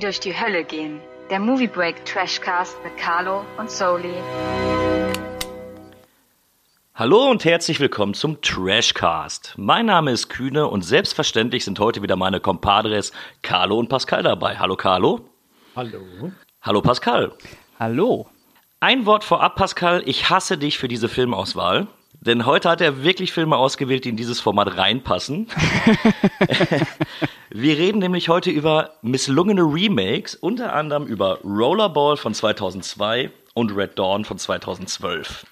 [0.00, 1.00] die durch die Hölle gehen.
[1.28, 4.14] Der Movie Break Trashcast mit Carlo und Soli.
[6.94, 9.54] Hallo und herzlich willkommen zum Trashcast.
[9.56, 14.58] Mein Name ist Kühne und selbstverständlich sind heute wieder meine Compadres Carlo und Pascal dabei.
[14.58, 15.20] Hallo Carlo.
[15.76, 16.32] Hallo.
[16.62, 17.32] Hallo Pascal.
[17.78, 18.26] Hallo.
[18.80, 20.02] Ein Wort vorab, Pascal.
[20.06, 21.88] Ich hasse dich für diese Filmauswahl.
[22.20, 25.48] Denn heute hat er wirklich Filme ausgewählt, die in dieses Format reinpassen.
[27.50, 33.98] Wir reden nämlich heute über misslungene Remakes, unter anderem über Rollerball von 2002 und Red
[33.98, 35.46] Dawn von 2012.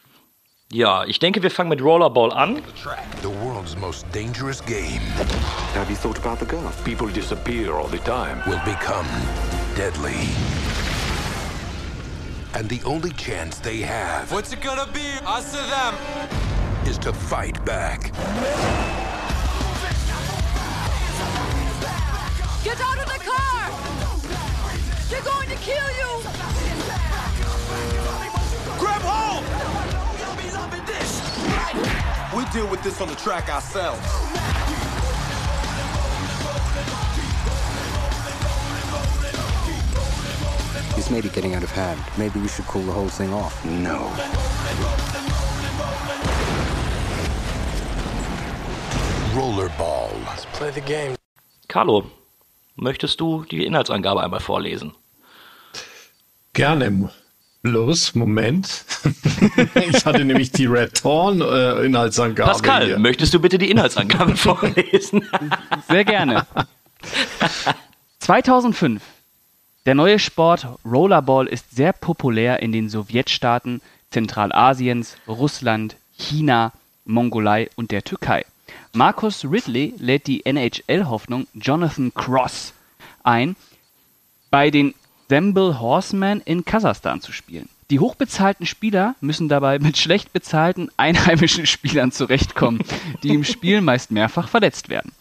[0.70, 2.60] Ja, ich denke, wir fangen mit Rollerball an.
[3.22, 5.00] The world's most dangerous game
[5.74, 6.70] Have you thought about the girl?
[6.84, 8.42] People disappear all the time.
[8.46, 9.06] will become
[9.74, 10.28] deadly.
[12.54, 15.18] And the only chance they have What's it gonna be?
[15.24, 15.94] Us or them?
[16.86, 18.00] is to fight back.
[22.64, 23.70] Get out of the car!
[25.10, 26.22] They're going to kill you!
[28.78, 29.44] Grab hold!
[32.34, 34.87] We deal with this on the track ourselves.
[40.98, 42.00] This may be getting out of hand.
[42.16, 43.64] Maybe we should call the whole thing off.
[43.64, 44.10] No.
[49.32, 50.10] Rollerball.
[50.26, 51.14] Let's play the game.
[51.68, 52.10] Carlo,
[52.74, 54.92] möchtest du die Inhaltsangabe einmal vorlesen?
[56.52, 57.10] Gerne.
[57.62, 58.84] Los, Moment.
[59.76, 62.50] ich hatte nämlich die Red Dawn äh, Inhaltsangabe.
[62.50, 62.98] Pascal, hier.
[62.98, 65.24] möchtest du bitte die Inhaltsangabe vorlesen?
[65.88, 66.44] Sehr gerne.
[68.18, 69.00] 2005.
[69.88, 76.72] Der neue Sport Rollerball ist sehr populär in den Sowjetstaaten Zentralasiens, Russland, China,
[77.06, 78.44] Mongolei und der Türkei.
[78.92, 82.74] Marcus Ridley lädt die NHL-Hoffnung Jonathan Cross
[83.22, 83.56] ein,
[84.50, 84.92] bei den
[85.30, 87.70] Themble Horsemen in Kasachstan zu spielen.
[87.88, 92.84] Die hochbezahlten Spieler müssen dabei mit schlecht bezahlten einheimischen Spielern zurechtkommen,
[93.22, 95.12] die im Spiel meist mehrfach verletzt werden.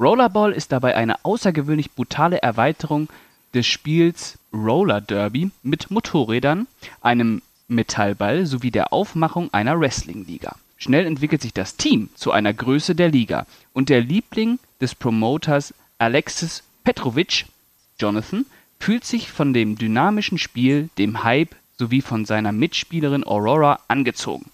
[0.00, 3.08] Rollerball ist dabei eine außergewöhnlich brutale Erweiterung
[3.56, 6.66] des Spiels Roller Derby mit Motorrädern,
[7.00, 10.56] einem Metallball sowie der Aufmachung einer Wrestling-Liga.
[10.76, 15.72] Schnell entwickelt sich das Team zu einer Größe der Liga und der Liebling des Promoters
[15.98, 17.46] Alexis Petrovic,
[17.98, 18.44] Jonathan,
[18.78, 24.50] fühlt sich von dem dynamischen Spiel, dem Hype sowie von seiner Mitspielerin Aurora angezogen.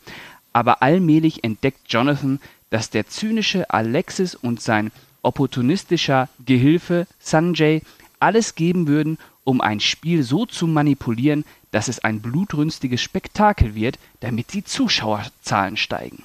[0.52, 2.40] Aber allmählich entdeckt Jonathan,
[2.70, 4.92] dass der zynische Alexis und sein
[5.22, 7.82] opportunistischer Gehilfe Sanjay
[8.22, 13.98] alles geben würden, um ein Spiel so zu manipulieren, dass es ein blutrünstiges Spektakel wird,
[14.20, 16.22] damit die Zuschauerzahlen steigen.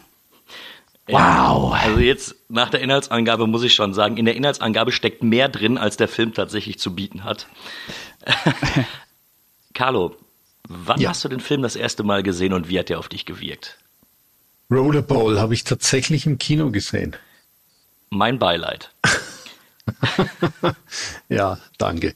[1.08, 1.74] Wow!
[1.74, 5.78] Also jetzt nach der Inhaltsangabe muss ich schon sagen, in der Inhaltsangabe steckt mehr drin,
[5.78, 7.47] als der Film tatsächlich zu bieten hat.
[9.74, 10.16] Carlo,
[10.68, 11.09] wann Ja.
[11.09, 13.78] hast du den Film das erste Mal gesehen und wie hat er auf dich gewirkt?
[14.69, 17.16] Rollerball habe ich tatsächlich im Kino gesehen.
[18.09, 18.91] Mein Beileid.
[21.30, 22.16] Ja, danke.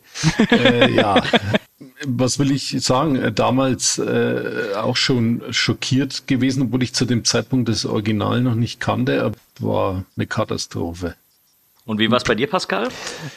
[0.52, 1.22] äh, ja,
[2.06, 3.16] was will ich sagen?
[3.16, 8.56] Äh, Damals äh, auch schon schockiert gewesen, obwohl ich zu dem Zeitpunkt das Original noch
[8.56, 9.24] nicht kannte.
[9.24, 11.16] Aber war eine Katastrophe.
[11.84, 12.90] Und wie war es bei dir, Pascal?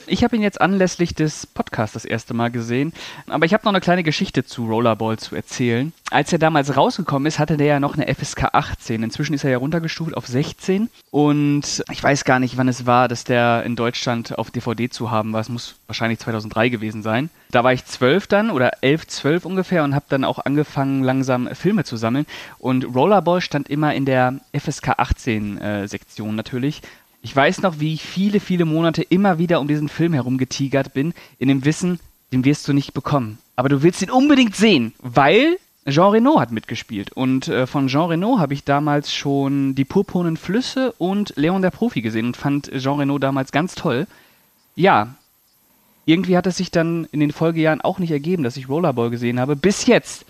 [0.07, 2.93] Ich habe ihn jetzt anlässlich des Podcasts das erste Mal gesehen,
[3.27, 5.95] aber ich habe noch eine kleine Geschichte zu Rollerball zu erzählen.
[6.11, 9.03] Als er damals rausgekommen ist, hatte der ja noch eine FSK 18.
[9.03, 13.09] Inzwischen ist er ja runtergestuft auf 16 und ich weiß gar nicht, wann es war,
[13.09, 15.41] dass der in Deutschland auf DVD zu haben war.
[15.41, 17.31] Es muss wahrscheinlich 2003 gewesen sein.
[17.51, 21.49] Da war ich 12 dann oder 11, 12 ungefähr und habe dann auch angefangen, langsam
[21.55, 22.27] Filme zu sammeln.
[22.59, 25.89] Und Rollerball stand immer in der FSK 18 äh,
[26.33, 26.83] natürlich.
[27.25, 31.15] Ich weiß noch, wie ich viele, viele Monate immer wieder um diesen Film herumgetigert bin,
[31.39, 31.99] in dem Wissen,
[32.33, 33.39] den wirst du nicht bekommen.
[33.57, 35.57] Aber du willst ihn unbedingt sehen, weil
[35.89, 37.13] Jean Reno hat mitgespielt.
[37.13, 41.71] Und äh, von Jean Reno habe ich damals schon die purpurnen Flüsse und Leon der
[41.71, 44.07] Profi gesehen und fand Jean Reno damals ganz toll.
[44.77, 45.15] Ja,
[46.05, 49.41] irgendwie hat es sich dann in den Folgejahren auch nicht ergeben, dass ich Rollerball gesehen
[49.41, 49.57] habe.
[49.57, 50.27] Bis jetzt.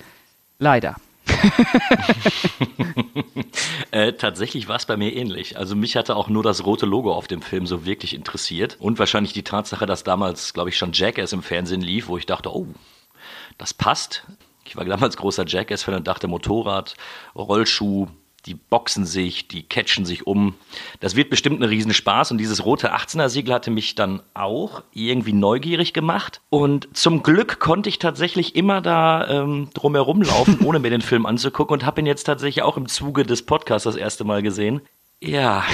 [0.61, 0.95] Leider.
[3.91, 5.57] Äh, tatsächlich war es bei mir ähnlich.
[5.57, 8.77] Also mich hatte auch nur das rote Logo auf dem Film so wirklich interessiert.
[8.81, 12.27] Und wahrscheinlich die Tatsache, dass damals, glaube ich, schon Jackass im Fernsehen lief, wo ich
[12.27, 12.67] dachte, oh,
[13.57, 14.25] das passt.
[14.65, 16.97] Ich war damals großer Jackass-Fan und dachte, Motorrad,
[17.37, 18.09] Rollschuh,
[18.47, 20.55] die boxen sich, die catchen sich um.
[21.01, 25.93] Das wird bestimmt ein Riesenspaß und dieses rote 18er-Siegel hatte mich dann auch irgendwie neugierig
[25.93, 26.41] gemacht.
[26.51, 31.27] Und zum Glück konnte ich tatsächlich immer da ähm, drumherum laufen, ohne mir den Film
[31.27, 34.83] anzugucken und habe ihn jetzt tatsächlich auch im Zuge des Podcasts das erste Mal gesehen.
[35.21, 35.65] Ja.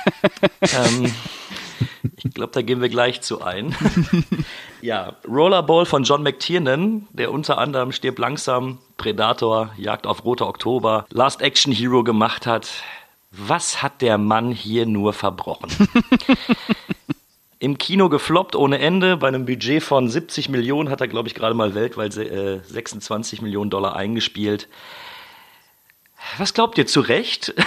[0.62, 1.12] ähm,
[2.16, 3.76] ich glaube, da gehen wir gleich zu ein.
[4.80, 11.06] Ja, Rollerball von John McTiernan, der unter anderem stirbt langsam, Predator, Jagd auf Roter Oktober,
[11.10, 12.68] Last Action Hero gemacht hat.
[13.30, 15.70] Was hat der Mann hier nur verbrochen?
[17.58, 19.16] Im Kino gefloppt ohne Ende.
[19.16, 23.42] Bei einem Budget von 70 Millionen hat er, glaube ich, gerade mal weltweit äh, 26
[23.42, 24.68] Millionen Dollar eingespielt.
[26.38, 27.52] Was glaubt ihr zu Recht?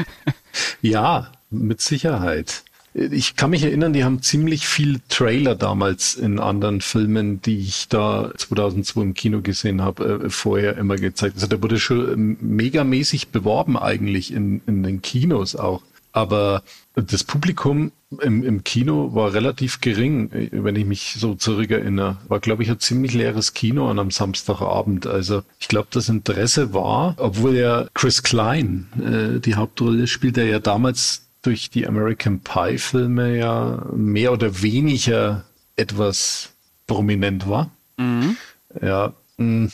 [0.82, 2.64] ja, mit Sicherheit.
[2.92, 7.88] Ich kann mich erinnern, die haben ziemlich viel Trailer damals in anderen Filmen, die ich
[7.88, 11.36] da 2002 im Kino gesehen habe, äh, vorher immer gezeigt.
[11.36, 15.82] Also der wurde schon megamäßig beworben eigentlich in, in den Kinos auch.
[16.12, 16.64] Aber
[16.94, 22.18] das Publikum im, im Kino war relativ gering, wenn ich mich so zurückerinnere.
[22.26, 25.06] War, glaube ich, ein ziemlich leeres Kino an einem Samstagabend.
[25.06, 30.46] Also ich glaube, das Interesse war, obwohl ja Chris Klein äh, die Hauptrolle spielt, der
[30.46, 35.44] ja damals durch die American Pie Filme ja mehr oder weniger
[35.76, 36.50] etwas
[36.86, 37.70] prominent war.
[37.96, 38.36] Mhm.
[38.80, 39.72] Ja, mh, mm,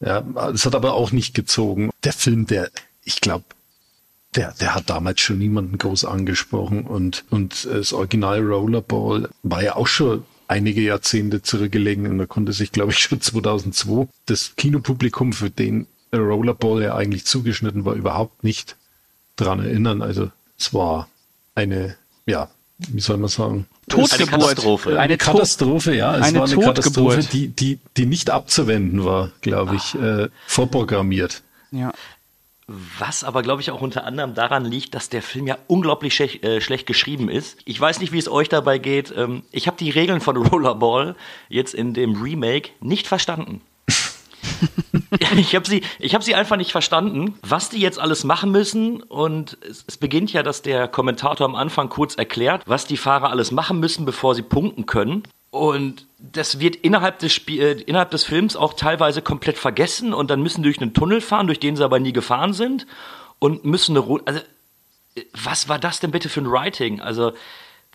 [0.00, 1.90] ja, es hat aber auch nicht gezogen.
[2.04, 2.70] Der Film, der,
[3.04, 3.44] ich glaube,
[4.34, 9.76] der, der hat damals schon niemanden groß angesprochen und, und das Original Rollerball war ja
[9.76, 15.32] auch schon einige Jahrzehnte zurückgelegen und da konnte sich, glaube ich, schon 2002 das Kinopublikum,
[15.32, 18.76] für den Rollerball ja eigentlich zugeschnitten war, überhaupt nicht
[19.36, 20.02] dran erinnern.
[20.02, 21.08] Also es war
[21.54, 21.96] eine,
[22.26, 23.66] ja, wie soll man sagen?
[23.88, 24.20] Totgeburt.
[24.20, 25.00] Eine Katastrophe.
[25.00, 26.16] Eine, Katastrophe, ja.
[26.16, 26.76] Es eine war eine Totgeburt.
[26.76, 31.42] Katastrophe, die, die, die nicht abzuwenden war, glaube ich, äh, vorprogrammiert.
[31.70, 31.92] Ja.
[32.98, 36.44] Was aber, glaube ich, auch unter anderem daran liegt, dass der Film ja unglaublich schlecht,
[36.44, 37.56] äh, schlecht geschrieben ist.
[37.64, 39.12] Ich weiß nicht, wie es euch dabei geht.
[39.16, 41.16] Ähm, ich habe die Regeln von Rollerball
[41.48, 43.62] jetzt in dem Remake nicht verstanden.
[45.36, 49.02] ich habe sie, hab sie einfach nicht verstanden, was die jetzt alles machen müssen.
[49.02, 53.30] Und es, es, beginnt ja, dass der Kommentator am Anfang kurz erklärt, was die Fahrer
[53.30, 55.22] alles machen müssen, bevor sie punkten können.
[55.50, 60.30] Und das wird innerhalb des, Spiel, äh, innerhalb des Films auch teilweise komplett vergessen und
[60.30, 62.86] dann müssen durch einen Tunnel fahren, durch den sie aber nie gefahren sind
[63.38, 64.26] und müssen eine Runde.
[64.26, 64.40] Also,
[65.32, 67.00] was war das denn bitte für ein Writing?
[67.00, 67.32] Also,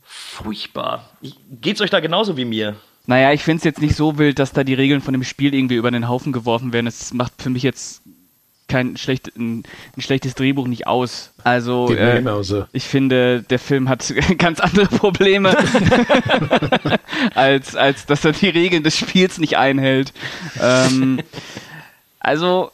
[0.04, 1.10] furchtbar.
[1.50, 2.75] Geht's euch da genauso wie mir?
[3.06, 5.54] Naja, ich finde es jetzt nicht so wild, dass da die Regeln von dem Spiel
[5.54, 6.88] irgendwie über den Haufen geworfen werden.
[6.88, 8.02] Es macht für mich jetzt
[8.68, 9.64] kein schlecht, ein,
[9.96, 11.32] ein schlechtes Drehbuch nicht aus.
[11.44, 12.24] Also äh,
[12.72, 15.56] ich finde, der Film hat ganz andere Probleme,
[17.36, 20.14] als, als dass er die Regeln des Spiels nicht einhält.
[20.62, 21.20] Ähm,
[22.20, 22.72] also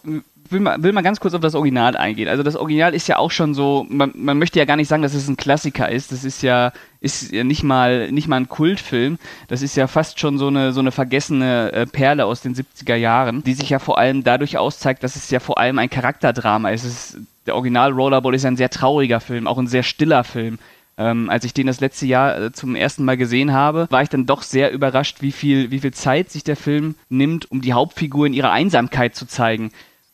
[0.51, 2.28] will mal, will mal ganz kurz auf das Original eingehen.
[2.28, 5.04] Also das Original ist ja auch schon so, man, man möchte ja gar nicht sagen,
[5.04, 6.12] dass es ein Klassiker ist.
[6.12, 9.18] Das ist ja, ist ja nicht mal, nicht mal ein Kultfilm.
[9.48, 12.96] Das ist ja fast schon so eine, so eine vergessene äh, Perle aus den 70er
[12.96, 16.69] Jahren, die sich ja vor allem dadurch auszeigt, dass es ja vor allem ein Charakterdrama
[16.69, 16.84] ist.
[16.84, 20.60] ist der Original Rollerball ist ein sehr trauriger Film, auch ein sehr stiller Film.
[21.00, 24.10] Ähm, als ich den das letzte Jahr äh, zum ersten Mal gesehen habe, war ich
[24.10, 27.72] dann doch sehr überrascht, wie viel, wie viel Zeit sich der Film nimmt, um die
[27.72, 29.72] Hauptfigur in ihrer Einsamkeit zu zeigen.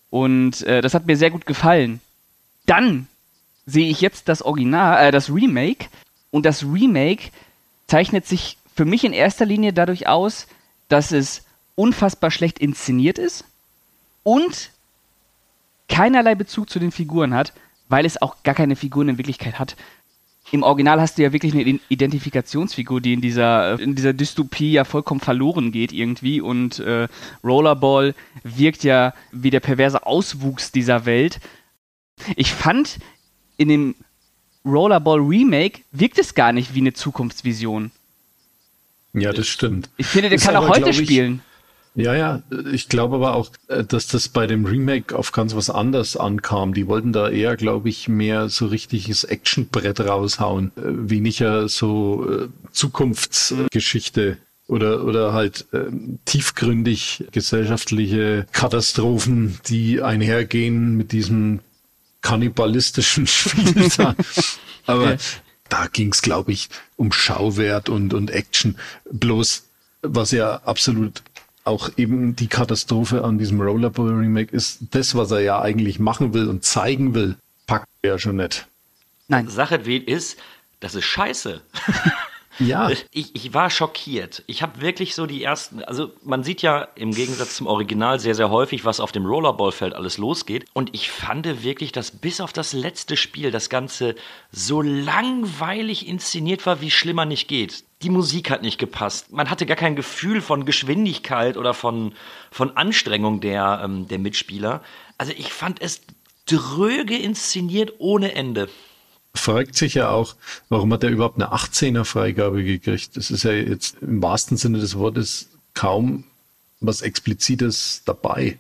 [0.10, 2.00] Und äh, das hat mir sehr gut gefallen.
[2.66, 3.08] Dann
[3.66, 5.88] sehe ich jetzt das Original, äh, das Remake.
[6.32, 7.32] Und das Remake
[7.88, 10.48] zeichnet sich für mich in erster Linie dadurch aus,
[10.90, 11.44] dass es
[11.76, 13.46] unfassbar schlecht inszeniert ist
[14.24, 14.72] und
[15.88, 17.54] keinerlei Bezug zu den Figuren hat,
[17.90, 19.76] weil es auch gar keine Figuren in Wirklichkeit hat
[20.52, 24.84] im Original hast du ja wirklich eine Identifikationsfigur, die in dieser, in dieser Dystopie ja
[24.84, 27.08] vollkommen verloren geht irgendwie und äh,
[27.44, 31.40] Rollerball wirkt ja wie der perverse Auswuchs dieser Welt.
[32.36, 33.00] Ich fand,
[33.58, 33.96] in dem
[34.64, 37.92] Rollerball Remake wirkt es gar nicht wie eine Zukunftsvision.
[39.14, 39.90] Ja, das stimmt.
[39.98, 41.42] Ich finde, der kann auch heute spielen.
[41.96, 45.70] Ja, ja, ich glaube aber auch, äh, dass das bei dem Remake auf ganz was
[45.70, 46.74] anderes ankam.
[46.74, 52.48] Die wollten da eher, glaube ich, mehr so richtiges Actionbrett raushauen, äh, weniger so äh,
[52.72, 54.38] Zukunftsgeschichte
[54.68, 55.86] oder, oder halt äh,
[56.26, 61.62] tiefgründig gesellschaftliche Katastrophen, die einhergehen mit diesem
[62.22, 63.88] kannibalistischen Spiel.
[64.86, 65.18] aber ja.
[65.70, 68.76] da ging es, glaube ich, um Schauwert und, und Action.
[69.10, 69.64] Bloß,
[70.02, 71.24] was ja absolut
[71.66, 76.34] auch eben die Katastrophe an diesem Rollerball Remake ist, das, was er ja eigentlich machen
[76.34, 77.36] will und zeigen will,
[77.68, 78.68] packt er ja schon nicht.
[79.28, 79.48] Nein.
[79.50, 79.76] Sache
[80.08, 80.38] ist,
[80.80, 81.62] das ist scheiße.
[82.60, 82.90] Ja.
[83.12, 84.44] Ich, ich war schockiert.
[84.48, 88.36] Ich habe wirklich so die ersten, also man sieht ja im Gegensatz zum Original sehr,
[88.36, 90.66] sehr häufig, was auf dem Rollerballfeld alles losgeht.
[90.74, 94.16] Und ich fand wirklich, dass bis auf das letzte Spiel das Ganze
[94.52, 99.32] so langweilig inszeniert war, wie schlimmer nicht geht die Musik hat nicht gepasst.
[99.32, 102.14] Man hatte gar kein Gefühl von Geschwindigkeit oder von,
[102.52, 104.84] von Anstrengung der, ähm, der Mitspieler.
[105.18, 106.02] Also ich fand es
[106.46, 108.70] dröge inszeniert ohne Ende.
[109.36, 110.36] Fragt sich ja auch,
[110.70, 113.16] warum hat er überhaupt eine 18er Freigabe gekriegt?
[113.18, 116.26] Das ist ja jetzt im wahrsten Sinne des Wortes kaum
[116.82, 118.58] was Explizites dabei.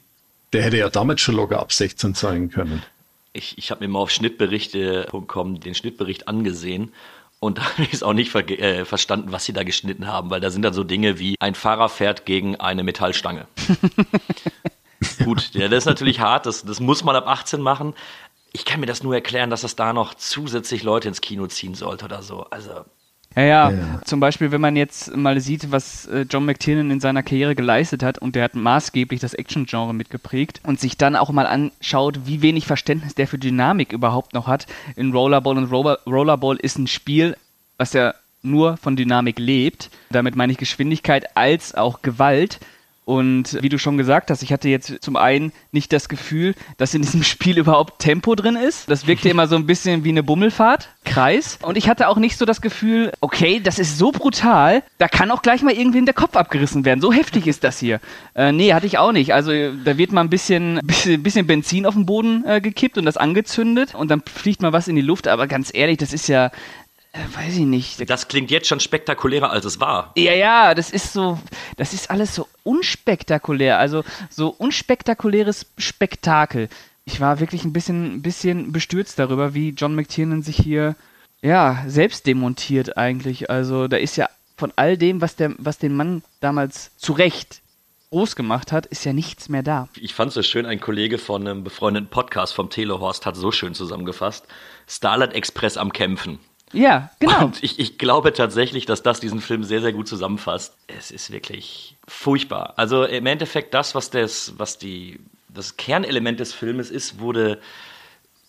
[0.54, 2.82] Der hätte ja damals schon locker ab 16 sein können.
[3.34, 6.94] Ich, ich habe mir mal auf Schnittberichte.com den Schnittbericht angesehen
[7.40, 10.30] und da habe ich es auch nicht ver äh, verstanden, was sie da geschnitten haben,
[10.30, 13.48] weil da sind dann so Dinge wie ein Fahrer fährt gegen eine Metallstange.
[15.24, 17.94] Gut, ja, das ist natürlich hart, das, das muss man ab 18 machen.
[18.56, 21.76] Ich kann mir das nur erklären, dass das da noch zusätzlich Leute ins Kino ziehen
[21.76, 22.46] sollte oder so.
[22.52, 22.86] Also
[23.36, 27.02] ja, ja, ja, zum Beispiel, wenn man jetzt mal sieht, was äh, John McTiernan in
[27.02, 31.32] seiner Karriere geleistet hat und der hat maßgeblich das Action-Genre mitgeprägt und sich dann auch
[31.32, 36.00] mal anschaut, wie wenig Verständnis der für Dynamik überhaupt noch hat in Rollerball und Roller
[36.06, 37.36] Rollerball ist ein Spiel,
[37.78, 39.90] was ja nur von Dynamik lebt.
[40.12, 42.62] Damit meine ich Geschwindigkeit als auch Gewalt.
[43.06, 46.96] Und wie du schon gesagt hast, ich hatte jetzt zum einen nicht das Gefühl, dass
[46.96, 48.90] in diesem Spiel überhaupt Tempo drin ist.
[48.90, 51.60] Das wirkte immer so ein bisschen wie eine Bummelfahrt, Kreis.
[51.62, 55.30] Und ich hatte auch nicht so das Gefühl, okay, das ist so brutal, da kann
[55.30, 57.00] auch gleich mal irgendwie der Kopf abgerissen werden.
[57.00, 58.00] So heftig ist das hier.
[58.34, 59.34] Äh, nee, hatte ich auch nicht.
[59.34, 63.06] Also da wird mal ein bisschen, bisschen, bisschen Benzin auf den Boden äh, gekippt und
[63.06, 65.28] das angezündet und dann fliegt mal was in die Luft.
[65.28, 66.50] Aber ganz ehrlich, das ist ja,
[67.34, 68.10] weiß ich nicht.
[68.10, 70.12] Das klingt jetzt schon spektakulärer, als es war.
[70.16, 71.40] Ja, ja, das ist so,
[71.78, 76.70] das ist alles so unspektakulär, also so unspektakuläres Spektakel.
[77.06, 80.96] Ich war wirklich ein bisschen, bisschen bestürzt darüber, wie John McTiernan sich hier,
[81.42, 83.50] ja, selbst demontiert eigentlich.
[83.50, 87.62] Also da ist ja von all dem, was, der, was den Mann damals zu Recht
[88.10, 89.90] groß gemacht hat, ist ja nichts mehr da.
[90.00, 93.52] Ich fand es so schön, ein Kollege von einem befreundeten Podcast vom Telehorst hat so
[93.52, 94.48] schön zusammengefasst.
[94.88, 96.40] Starlight Express am Kämpfen.
[96.74, 97.46] Ja, genau.
[97.46, 100.76] Und ich, ich glaube tatsächlich, dass das diesen Film sehr, sehr gut zusammenfasst.
[100.88, 102.74] Es ist wirklich furchtbar.
[102.78, 107.60] Also im Endeffekt das, was das, was die, das Kernelement des Filmes ist, wurde,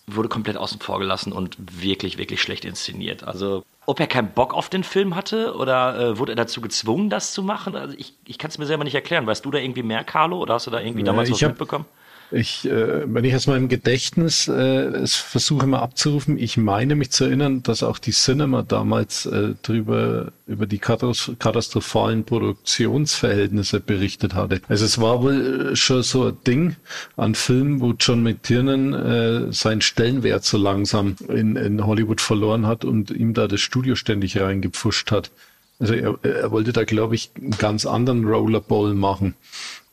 [0.07, 3.23] wurde komplett außen vor gelassen und wirklich, wirklich schlecht inszeniert.
[3.23, 7.09] Also ob er keinen Bock auf den Film hatte oder äh, wurde er dazu gezwungen,
[7.09, 7.75] das zu machen?
[7.75, 9.25] Also ich, ich kann es mir selber nicht erklären.
[9.25, 11.49] Weißt du da irgendwie mehr, Carlo, oder hast du da irgendwie damals ja, was hab,
[11.51, 11.85] mitbekommen?
[12.31, 17.11] Ich, äh, wenn ich mal im Gedächtnis äh, es versuche mal abzurufen, ich meine mich
[17.11, 24.61] zu erinnern, dass auch die Cinema damals äh, drüber über die katastrophalen Produktionsverhältnisse berichtet hatte.
[24.67, 26.75] Also es war wohl schon so ein Ding
[27.15, 32.83] an Filmen, wo John McTiernan äh, seinen Stellenwert so langsam in, in Hollywood verloren hat
[32.83, 35.31] und ihm da das Studio ständig reingepfuscht hat.
[35.79, 39.35] Also er, er wollte da, glaube ich, einen ganz anderen Rollerball machen.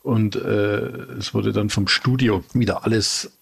[0.05, 0.85] Und äh,
[1.19, 3.33] es wurde dann vom Studio wieder alles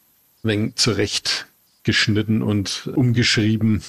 [0.44, 1.48] wenig zurecht
[1.82, 3.82] geschnitten und umgeschrieben.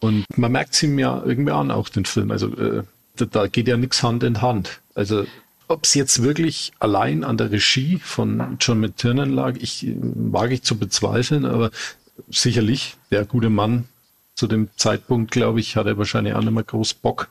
[0.00, 2.32] Und man merkt es ihm ja irgendwie an, auch den Film.
[2.32, 2.82] Also äh,
[3.14, 4.80] da, da geht ja nichts Hand in Hand.
[4.96, 5.26] Also
[5.68, 10.62] ob es jetzt wirklich allein an der Regie von John McTiernan lag, ich wage ich
[10.64, 11.70] zu bezweifeln, aber
[12.28, 13.84] sicherlich der gute Mann
[14.34, 17.28] zu dem Zeitpunkt, glaube ich, hat er wahrscheinlich auch nicht mehr groß Bock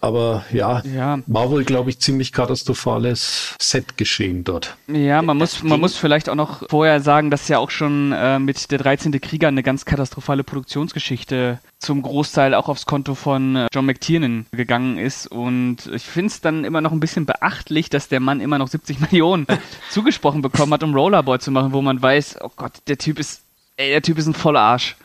[0.00, 1.18] aber ja, ja.
[1.26, 4.76] war wohl, glaube ich, ziemlich katastrophales Set-Geschehen dort.
[4.88, 8.38] Ja, man muss, man muss vielleicht auch noch vorher sagen, dass ja auch schon äh,
[8.38, 9.20] mit der 13.
[9.20, 14.98] Krieger eine ganz katastrophale Produktionsgeschichte zum Großteil auch aufs Konto von äh, John McTiernan gegangen
[14.98, 15.26] ist.
[15.26, 18.68] Und ich finde es dann immer noch ein bisschen beachtlich, dass der Mann immer noch
[18.68, 19.46] 70 Millionen
[19.90, 23.42] zugesprochen bekommen hat, um Rollerboy zu machen, wo man weiß, oh Gott, der Typ ist,
[23.76, 24.96] ey, der Typ ist ein voller Arsch.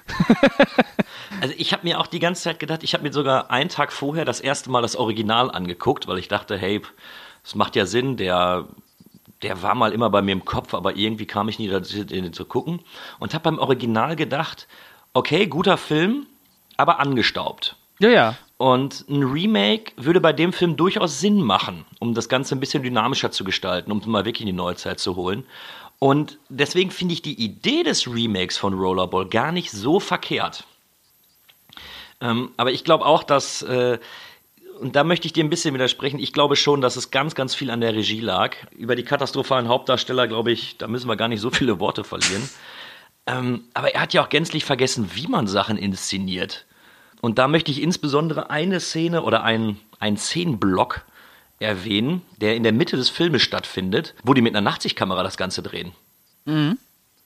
[1.39, 3.91] Also ich habe mir auch die ganze Zeit gedacht, ich habe mir sogar einen Tag
[3.91, 6.81] vorher das erste Mal das Original angeguckt, weil ich dachte, hey,
[7.43, 8.67] es macht ja Sinn, der,
[9.41, 12.31] der war mal immer bei mir im Kopf, aber irgendwie kam ich nie dazu, den
[12.33, 12.81] zu gucken.
[13.19, 14.67] Und habe beim Original gedacht,
[15.13, 16.27] okay, guter Film,
[16.77, 17.75] aber angestaubt.
[17.99, 18.35] Ja, ja.
[18.57, 22.83] Und ein Remake würde bei dem Film durchaus Sinn machen, um das Ganze ein bisschen
[22.83, 25.45] dynamischer zu gestalten, um mal wirklich in die Neuzeit zu holen.
[26.03, 30.63] Und deswegen finde ich die Idee des Remakes von Rollerball gar nicht so verkehrt.
[32.19, 33.99] Ähm, aber ich glaube auch, dass, äh,
[34.79, 37.53] und da möchte ich dir ein bisschen widersprechen, ich glaube schon, dass es ganz, ganz
[37.53, 38.55] viel an der Regie lag.
[38.71, 42.49] Über die katastrophalen Hauptdarsteller, glaube ich, da müssen wir gar nicht so viele Worte verlieren.
[43.27, 46.65] Ähm, aber er hat ja auch gänzlich vergessen, wie man Sachen inszeniert.
[47.21, 51.05] Und da möchte ich insbesondere eine Szene oder einen, einen Szenenblock
[51.61, 55.61] erwähnen, der in der Mitte des Filmes stattfindet, wo die mit einer Nachtsichtkamera das Ganze
[55.61, 55.91] drehen.
[56.45, 56.77] Mhm.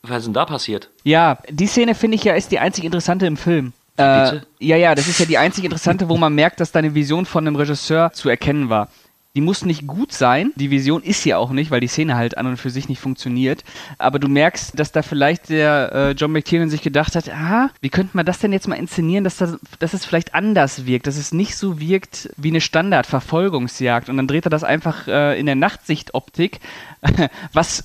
[0.03, 0.89] Was ist denn da passiert?
[1.03, 3.73] Ja, die Szene finde ich ja ist die einzig interessante im Film.
[3.97, 7.25] Äh, ja, ja, das ist ja die einzig interessante, wo man merkt, dass deine Vision
[7.25, 8.89] von einem Regisseur zu erkennen war.
[9.35, 12.37] Die muss nicht gut sein, die Vision ist sie auch nicht, weil die Szene halt
[12.37, 13.63] an und für sich nicht funktioniert.
[13.97, 17.89] Aber du merkst, dass da vielleicht der äh, John McTiernan sich gedacht hat, aha, wie
[17.89, 21.17] könnte man das denn jetzt mal inszenieren, dass, das, dass es vielleicht anders wirkt, dass
[21.17, 24.09] es nicht so wirkt wie eine Standardverfolgungsjagd.
[24.09, 26.59] Und dann dreht er das einfach äh, in der Nachtsichtoptik,
[27.53, 27.83] was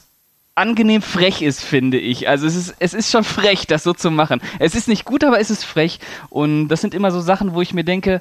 [0.55, 2.29] angenehm frech ist, finde ich.
[2.29, 4.41] Also es ist, es ist schon frech, das so zu machen.
[4.59, 6.01] Es ist nicht gut, aber es ist frech.
[6.29, 8.21] Und das sind immer so Sachen, wo ich mir denke,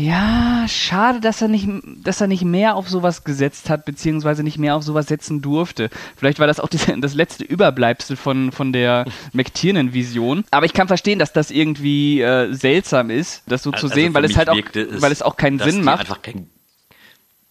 [0.00, 1.68] ja, schade, dass er nicht,
[2.02, 5.90] dass er nicht mehr auf sowas gesetzt hat, beziehungsweise nicht mehr auf sowas setzen durfte.
[6.16, 9.04] Vielleicht war das auch diese, das letzte Überbleibsel von, von der
[9.34, 10.44] McTiernan-Vision.
[10.50, 14.12] Aber ich kann verstehen, dass das irgendwie äh, seltsam ist, das so zu Also sehen,
[14.12, 16.00] für weil es halt auch, es, weil es auch keinen Sinn macht.
[16.00, 16.48] Einfach kein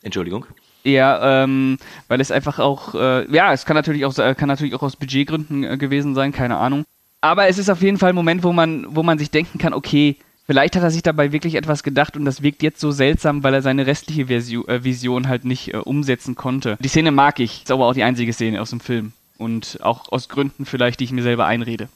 [0.01, 0.45] Entschuldigung.
[0.83, 1.77] Ja, ähm,
[2.07, 5.63] weil es einfach auch, äh, ja, es kann natürlich auch, kann natürlich auch aus Budgetgründen
[5.63, 6.85] äh, gewesen sein, keine Ahnung.
[7.21, 9.73] Aber es ist auf jeden Fall ein Moment, wo man, wo man sich denken kann,
[9.73, 10.17] okay,
[10.49, 13.53] vielleicht hat er sich dabei wirklich etwas gedacht und das wirkt jetzt so seltsam, weil
[13.53, 16.75] er seine restliche Version, äh, Vision halt nicht äh, umsetzen konnte.
[16.81, 19.13] Die Szene mag ich, ist aber auch die einzige Szene aus dem Film.
[19.37, 21.87] Und auch aus Gründen vielleicht, die ich mir selber einrede.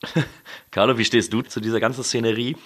[0.70, 2.56] Carlo, wie stehst du zu dieser ganzen Szenerie?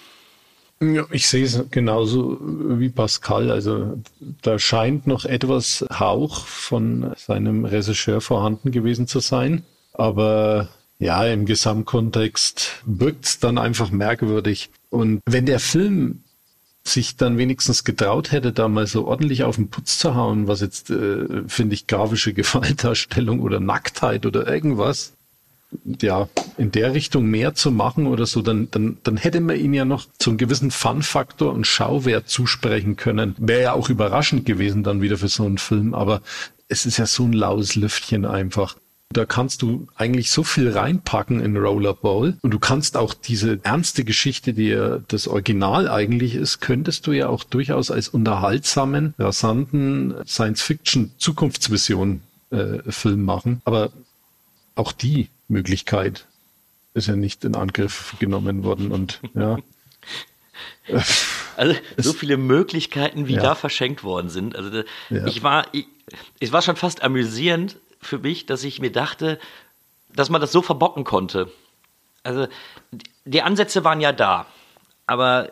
[0.79, 3.49] Ja, ich sehe es genauso wie Pascal.
[3.49, 3.99] Also
[4.43, 9.63] da scheint noch etwas Hauch von seinem Regisseur vorhanden gewesen zu sein.
[9.93, 14.69] Aber ja, im Gesamtkontext wirkt es dann einfach merkwürdig.
[14.93, 16.21] Und wenn der Film
[16.83, 20.61] sich dann wenigstens getraut hätte, da mal so ordentlich auf den Putz zu hauen, was
[20.61, 25.13] jetzt, äh, finde ich, grafische Gewaltdarstellung oder Nacktheit oder irgendwas,
[25.99, 29.73] ja, in der Richtung mehr zu machen oder so, dann, dann, dann hätte man ihn
[29.73, 33.33] ja noch zu einem gewissen Fun-Faktor und Schauwert zusprechen können.
[33.39, 36.21] Wäre ja auch überraschend gewesen dann wieder für so einen Film, aber
[36.67, 38.75] es ist ja so ein laues Lüftchen einfach.
[39.09, 44.03] Da kannst du eigentlich so viel reinpacken in Rollerball und du kannst auch diese ernste
[44.05, 50.15] Geschichte, die ja das Original eigentlich ist, könntest du ja auch durchaus als unterhaltsamen, rasanten
[50.25, 53.61] Science-Fiction-Zukunftsvision äh, Film machen.
[53.65, 53.91] Aber
[54.75, 56.25] auch die Möglichkeit
[56.95, 59.57] ist ja nicht in Angriff genommen worden und ja.
[61.55, 63.41] Also so viele Möglichkeiten, wie Ja.
[63.43, 64.55] da verschenkt worden sind.
[64.55, 65.27] Also Ja.
[65.27, 65.85] ich war, ich,
[66.39, 69.39] es war schon fast amüsierend für mich, dass ich mir dachte,
[70.13, 71.51] dass man das so verbocken konnte.
[72.23, 72.47] Also
[73.25, 74.45] die- Ansätze waren ja da,
[75.07, 75.49] aber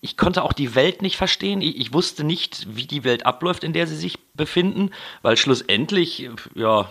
[0.00, 1.60] ich konnte auch die Welt nicht verstehen.
[1.60, 6.30] Ich, ich wusste nicht, wie die Welt abläuft, in der sie sich befinden, weil schlussendlich,
[6.54, 6.90] ja,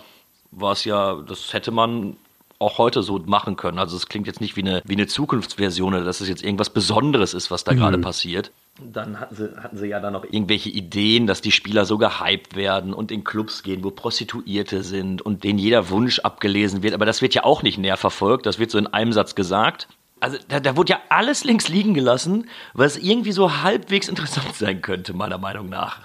[0.52, 2.16] war es ja, das hätte man
[2.60, 3.78] auch heute so machen können.
[3.78, 6.70] Also es klingt jetzt nicht wie eine, wie eine Zukunftsversion oder dass es jetzt irgendwas
[6.70, 8.52] Besonderes ist, was da gerade passiert.
[8.78, 12.56] Dann hatten sie, hatten sie ja dann noch irgendwelche Ideen, dass die Spieler so gehypt
[12.56, 16.92] werden und in Clubs gehen, wo Prostituierte sind und denen jeder Wunsch abgelesen wird.
[16.92, 18.44] Aber das wird ja auch nicht näher verfolgt.
[18.44, 19.88] Das wird so in einem Satz gesagt.
[20.20, 24.82] Also da, da wurde ja alles links liegen gelassen, was irgendwie so halbwegs interessant sein
[24.82, 26.00] könnte, meiner Meinung nach.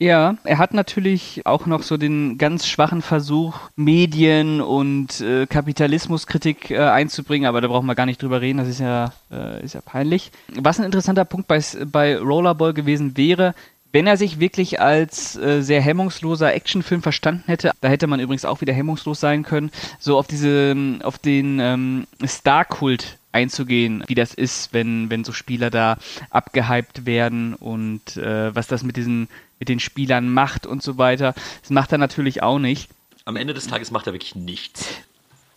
[0.00, 6.70] Ja, er hat natürlich auch noch so den ganz schwachen Versuch, Medien und äh, Kapitalismuskritik
[6.70, 9.74] äh, einzubringen, aber da brauchen wir gar nicht drüber reden, das ist ja, äh, ist
[9.74, 10.30] ja peinlich.
[10.54, 13.56] Was ein interessanter Punkt bei, bei Rollerball gewesen wäre,
[13.90, 18.44] wenn er sich wirklich als äh, sehr hemmungsloser Actionfilm verstanden hätte, da hätte man übrigens
[18.44, 24.32] auch wieder hemmungslos sein können, so auf diese, auf den ähm, Star-Kult einzugehen, wie das
[24.32, 25.98] ist, wenn, wenn so Spieler da
[26.30, 31.34] abgehypt werden und äh, was das mit diesen, mit den Spielern macht und so weiter.
[31.60, 32.90] Das macht er natürlich auch nicht.
[33.24, 34.88] Am Ende des Tages macht er wirklich nichts.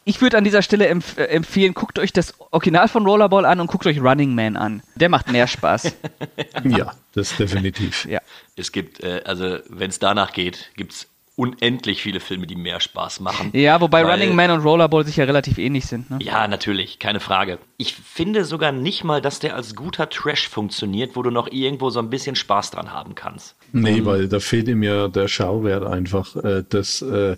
[0.04, 3.60] Ich würde an dieser Stelle empf äh, empfehlen, guckt euch das Original von Rollerball an
[3.60, 4.82] und guckt euch Running Man an.
[4.96, 5.94] Der macht mehr Spaß.
[6.64, 8.06] Ja, das definitiv.
[8.06, 8.20] ja.
[8.56, 12.80] Es gibt, äh, also wenn es danach geht, gibt es unendlich viele Filme, die mehr
[12.80, 13.50] Spaß machen.
[13.54, 16.10] Ja, wobei Weil- Running Man und Rollerball sich ja relativ ähnlich sind.
[16.12, 16.20] Ne?
[16.22, 17.58] Ja, natürlich, keine Frage.
[17.78, 21.90] Ich finde sogar nicht mal, dass der als guter Trash funktioniert, wo du noch irgendwo
[21.90, 23.56] so ein bisschen Spaß dran haben kannst.
[23.74, 26.36] Nee, weil da fehlt ihm ja der Schauwert einfach.
[26.36, 27.38] Äh, das äh,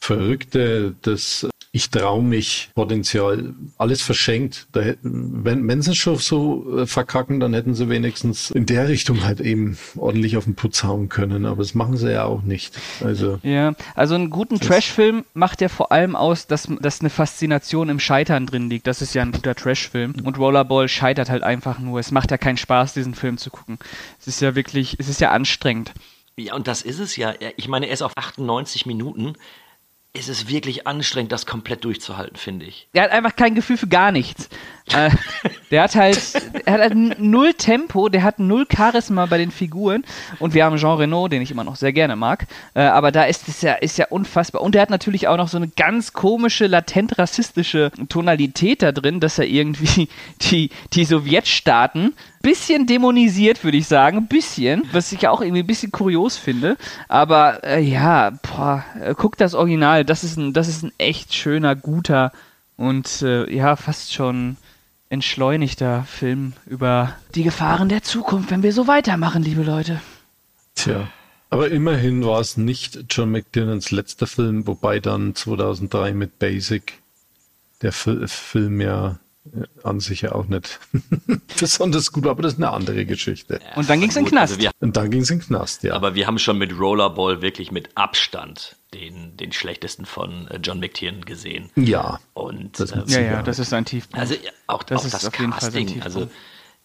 [0.00, 4.68] Verrückte, das ich trau mich Potenzial, alles verschenkt.
[4.70, 8.86] Da, wenn, wenn sie es schon so äh, verkacken, dann hätten sie wenigstens in der
[8.86, 11.44] Richtung halt eben ordentlich auf den Putz hauen können.
[11.46, 12.78] Aber das machen sie ja auch nicht.
[13.02, 17.88] Also Ja, also einen guten Trash-Film macht ja vor allem aus, dass, dass eine Faszination
[17.88, 18.86] im Scheitern drin liegt.
[18.86, 20.14] Das ist ja ein guter Trash-Film.
[20.22, 21.98] Und Rollerball scheitert halt einfach nur.
[21.98, 23.80] Es macht ja keinen Spaß, diesen Film zu gucken.
[24.20, 25.92] Es ist ja wirklich, es ist ja anstrengend.
[26.36, 27.34] Ja, und das ist es ja.
[27.56, 29.34] Ich meine, er ist auf 98 Minuten.
[30.16, 32.86] Es ist wirklich anstrengend, das komplett durchzuhalten, finde ich.
[32.94, 34.48] Der hat einfach kein Gefühl für gar nichts.
[34.92, 35.10] äh,
[35.72, 36.20] der hat halt,
[36.64, 40.04] er hat halt null Tempo, der hat null Charisma bei den Figuren.
[40.38, 42.46] Und wir haben Jean Reno, den ich immer noch sehr gerne mag.
[42.74, 44.62] Äh, aber da ist es ja, ist ja unfassbar.
[44.62, 49.18] Und er hat natürlich auch noch so eine ganz komische, latent rassistische Tonalität da drin,
[49.18, 50.08] dass er irgendwie
[50.42, 52.14] die, die Sowjetstaaten
[52.44, 54.18] bisschen dämonisiert, würde ich sagen.
[54.18, 54.84] Ein bisschen.
[54.92, 56.76] Was ich auch irgendwie ein bisschen kurios finde.
[57.08, 60.04] Aber äh, ja, boah, äh, guckt das Original.
[60.04, 62.30] Das ist ein, das ist ein echt schöner, guter
[62.76, 64.56] und äh, ja, fast schon
[65.08, 70.00] entschleunigter Film über die Gefahren der Zukunft, wenn wir so weitermachen, liebe Leute.
[70.74, 71.08] Tja,
[71.50, 77.00] Aber immerhin war es nicht John McTiernans letzter Film, wobei dann 2003 mit Basic
[77.82, 79.18] der Fi- Film ja
[79.82, 80.80] an sich ja auch nicht
[81.60, 83.60] besonders gut aber das ist eine andere Geschichte.
[83.76, 84.52] Und dann ging's in den Knast.
[84.54, 85.94] Also wir, Und dann ging es in den Knast, ja.
[85.94, 90.80] aber wir haben schon mit Rollerball wirklich mit Abstand den, den schlechtesten von äh, John
[90.80, 91.70] McTiernan gesehen.
[91.76, 94.18] ja, Und Das äh, mit ja, ja, das ist ein Tiefpunkt.
[94.20, 96.06] Also ja, auch, Das auch ist das auf jeden Fall sein Casting, Tiefpunkt.
[96.06, 96.30] also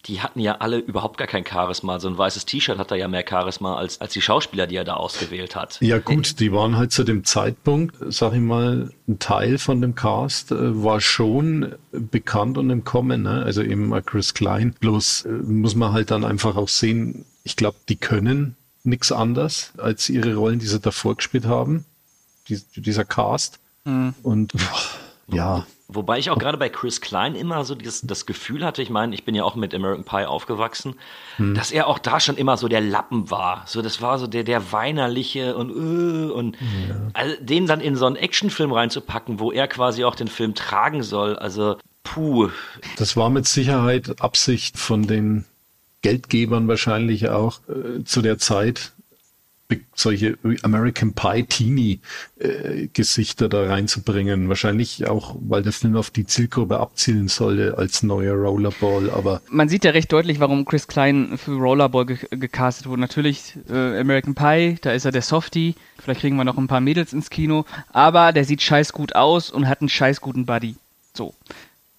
[0.05, 1.99] die hatten ja alle überhaupt gar kein Charisma.
[1.99, 4.85] So ein weißes T-Shirt hat da ja mehr Charisma als, als die Schauspieler, die er
[4.85, 5.77] da ausgewählt hat.
[5.81, 9.95] Ja gut, die waren halt zu dem Zeitpunkt, sag ich mal, ein Teil von dem
[9.95, 13.43] Cast äh, war schon bekannt und im Kommen, ne?
[13.43, 14.73] also eben mal Chris Klein.
[14.79, 19.73] Bloß äh, muss man halt dann einfach auch sehen, ich glaube, die können nichts anderes
[19.77, 21.85] als ihre Rollen, die sie davor gespielt haben,
[22.47, 23.59] die, dieser Cast.
[24.23, 24.81] Und boah,
[25.31, 28.91] ja, Wobei ich auch gerade bei Chris Klein immer so dieses, das Gefühl hatte, ich
[28.91, 30.93] meine, ich bin ja auch mit American Pie aufgewachsen,
[31.39, 33.63] dass er auch da schon immer so der Lappen war.
[33.65, 36.57] So, das war so der, der weinerliche und, äh, und
[37.13, 41.01] also den dann in so einen Actionfilm reinzupacken, wo er quasi auch den Film tragen
[41.01, 42.49] soll, also puh.
[42.97, 45.45] Das war mit Sicherheit Absicht von den
[46.03, 48.91] Geldgebern wahrscheinlich auch äh, zu der Zeit,
[49.93, 51.99] solche American Pie Teenie
[52.39, 54.49] äh, Gesichter da reinzubringen.
[54.49, 59.09] Wahrscheinlich auch, weil der Film auf die Zielgruppe abzielen sollte als neuer Rollerball.
[59.11, 63.01] Aber man sieht ja recht deutlich, warum Chris Klein für Rollerball ge gecastet wurde.
[63.01, 65.75] Natürlich äh, American Pie, da ist er der Softie.
[66.01, 67.65] Vielleicht kriegen wir noch ein paar Mädels ins Kino.
[67.91, 70.75] Aber der sieht scheiß gut aus und hat einen scheiß guten Buddy.
[71.13, 71.33] So.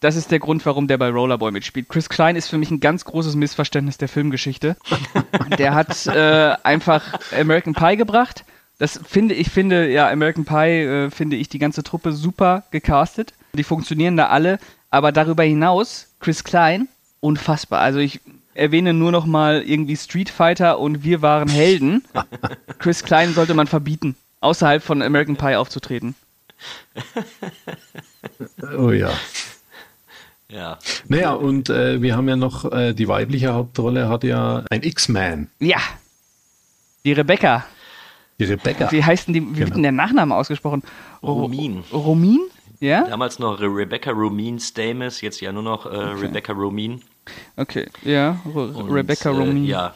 [0.00, 1.88] Das ist der Grund, warum der bei Rollerboy mitspielt.
[1.88, 4.76] Chris Klein ist für mich ein ganz großes Missverständnis der Filmgeschichte.
[5.58, 8.44] der hat äh, einfach American Pie gebracht.
[8.78, 13.34] Das finde ich finde ja American Pie äh, finde ich die ganze Truppe super gecastet.
[13.52, 14.58] Die funktionieren da alle,
[14.88, 16.88] aber darüber hinaus Chris Klein
[17.20, 17.80] unfassbar.
[17.80, 18.20] Also ich
[18.54, 22.04] erwähne nur noch mal irgendwie Street Fighter und wir waren Helden.
[22.78, 26.14] Chris Klein sollte man verbieten, außerhalb von American Pie aufzutreten.
[28.78, 29.10] oh ja.
[30.52, 30.78] Ja.
[31.08, 35.48] Naja, und äh, wir haben ja noch äh, die weibliche Hauptrolle hat ja ein X-Man,
[35.60, 35.78] Ja.
[37.04, 37.64] Die Rebecca.
[38.38, 38.90] die Rebecca.
[38.92, 39.74] Wie heißt denn die, wie wird Genau.
[39.74, 40.82] denn der Nachname ausgesprochen?
[41.22, 41.82] Ro- Romin.
[41.92, 42.40] Romin?
[42.80, 43.06] Ja?
[43.06, 47.00] Damals noch Re Rebecca Romin Stamus, jetzt ja nur noch äh, Rebecca Romin.
[47.56, 48.40] Okay, ja.
[48.44, 49.64] Ro Und, Rebecca äh, Romin.
[49.64, 49.94] Ja,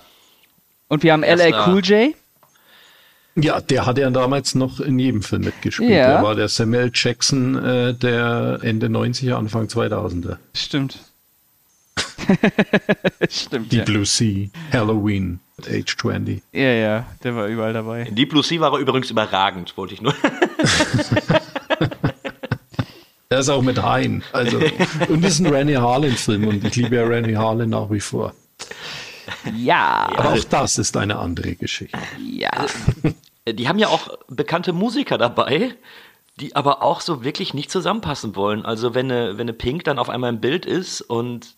[0.88, 2.14] Und wir haben LA Cool J.
[3.36, 5.90] Ja, der hat ja damals noch in jedem Film mitgespielt.
[5.90, 6.06] Ja.
[6.14, 10.36] Der war der Samuel Jackson äh, der Ende 90er, Anfang 2000er.
[10.54, 10.98] Stimmt.
[13.28, 13.72] Stimmt.
[13.72, 13.84] Die Ja.
[13.84, 16.42] Blue Sea, Halloween, Age 20.
[16.52, 18.02] ja, ja, der war überall dabei.
[18.02, 20.14] in Deep Blue Sea war er übrigens überragend, wollte ich nur.
[23.30, 24.22] Der ist auch mit Hein.
[24.32, 24.60] Also,
[25.08, 28.32] und ist ein Randy Harlan-Film und ich liebe ja Randy Harlan nach wie vor.
[29.56, 31.98] Ja, Aber auch das ist eine andere Geschichte.
[32.18, 32.50] ja.
[33.48, 35.74] Die haben ja auch bekannte Musiker dabei,
[36.40, 38.64] die aber auch so wirklich nicht zusammenpassen wollen.
[38.64, 41.54] Also wenn eine, wenn eine Pink dann auf einmal im Bild ist und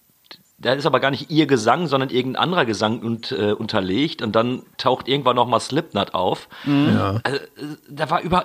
[0.59, 4.35] da ist aber gar nicht ihr Gesang, sondern irgendein anderer Gesang und, äh, unterlegt und
[4.35, 6.49] dann taucht irgendwann noch mal Slipknot auf.
[6.65, 7.21] Ja.
[7.23, 8.45] Also, äh, da war über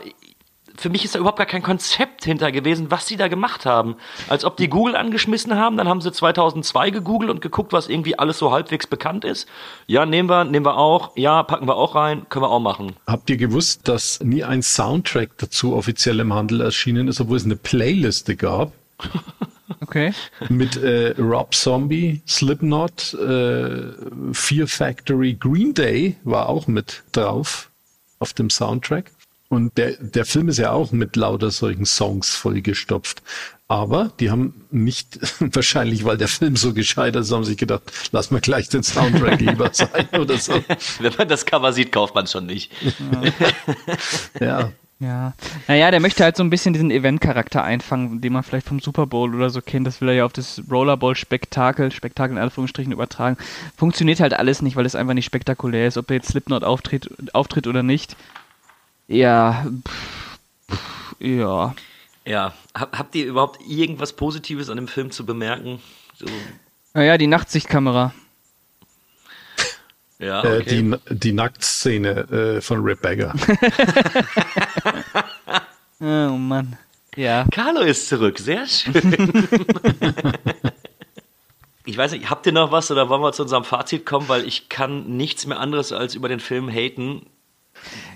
[0.81, 3.95] für mich ist da überhaupt gar kein Konzept hinter gewesen, was sie da gemacht haben.
[4.27, 8.17] Als ob die Google angeschmissen haben, dann haben sie 2002 gegoogelt und geguckt, was irgendwie
[8.17, 9.47] alles so halbwegs bekannt ist.
[9.85, 11.15] Ja, nehmen wir, nehmen wir auch.
[11.15, 12.95] Ja, packen wir auch rein, können wir auch machen.
[13.05, 17.45] Habt ihr gewusst, dass nie ein Soundtrack dazu offiziel im Handel erschienen ist, obwohl es
[17.45, 18.71] eine Playliste gab?
[19.79, 20.13] Okay.
[20.49, 23.91] mit äh, Rob Zombie, Slipknot, äh,
[24.31, 27.71] Fear Factory, Green Day war auch mit drauf
[28.19, 29.11] auf dem Soundtrack.
[29.51, 33.21] Und der, der Film ist ja auch mit lauter solchen Songs vollgestopft.
[33.67, 37.83] Aber die haben nicht, wahrscheinlich weil der Film so gescheitert ist, haben sich gedacht,
[38.13, 40.53] lass mal gleich den Soundtrack lieber sein oder so.
[40.99, 42.71] Wenn man das Cover sieht, kauft man es schon nicht.
[44.39, 44.71] Ja.
[44.99, 45.33] Ja.
[45.67, 49.07] Naja, der möchte halt so ein bisschen diesen Event-Charakter einfangen, den man vielleicht vom Super
[49.07, 49.85] Bowl oder so kennt.
[49.85, 53.35] Das will er ja auf das Rollerball-Spektakel, Spektakel in Anführungsstrichen übertragen.
[53.75, 57.09] Funktioniert halt alles nicht, weil es einfach nicht spektakulär ist, ob der jetzt Slipknot auftritt,
[57.33, 58.15] auftritt oder nicht.
[59.11, 60.39] Ja, pff,
[60.71, 61.75] pff, ja.
[62.25, 65.81] Ja, hab, habt ihr überhaupt irgendwas Positives an dem Film zu bemerken?
[66.15, 66.25] So,
[66.93, 68.13] Naja, die Nachtsichtkamera.
[70.19, 70.97] ja, Äh, okay.
[71.09, 72.09] die, die Nacktszene
[72.57, 73.33] äh, von Rebecca.
[76.03, 76.77] Oh Mann.
[77.15, 77.45] Ja.
[77.51, 78.93] Carlo ist zurück, sehr schön.
[81.85, 84.45] Ich weiß nicht, habt ihr noch was oder wollen wir zu unserem Fazit kommen, weil
[84.47, 87.25] ich kann nichts mehr anderes als über den Film haten.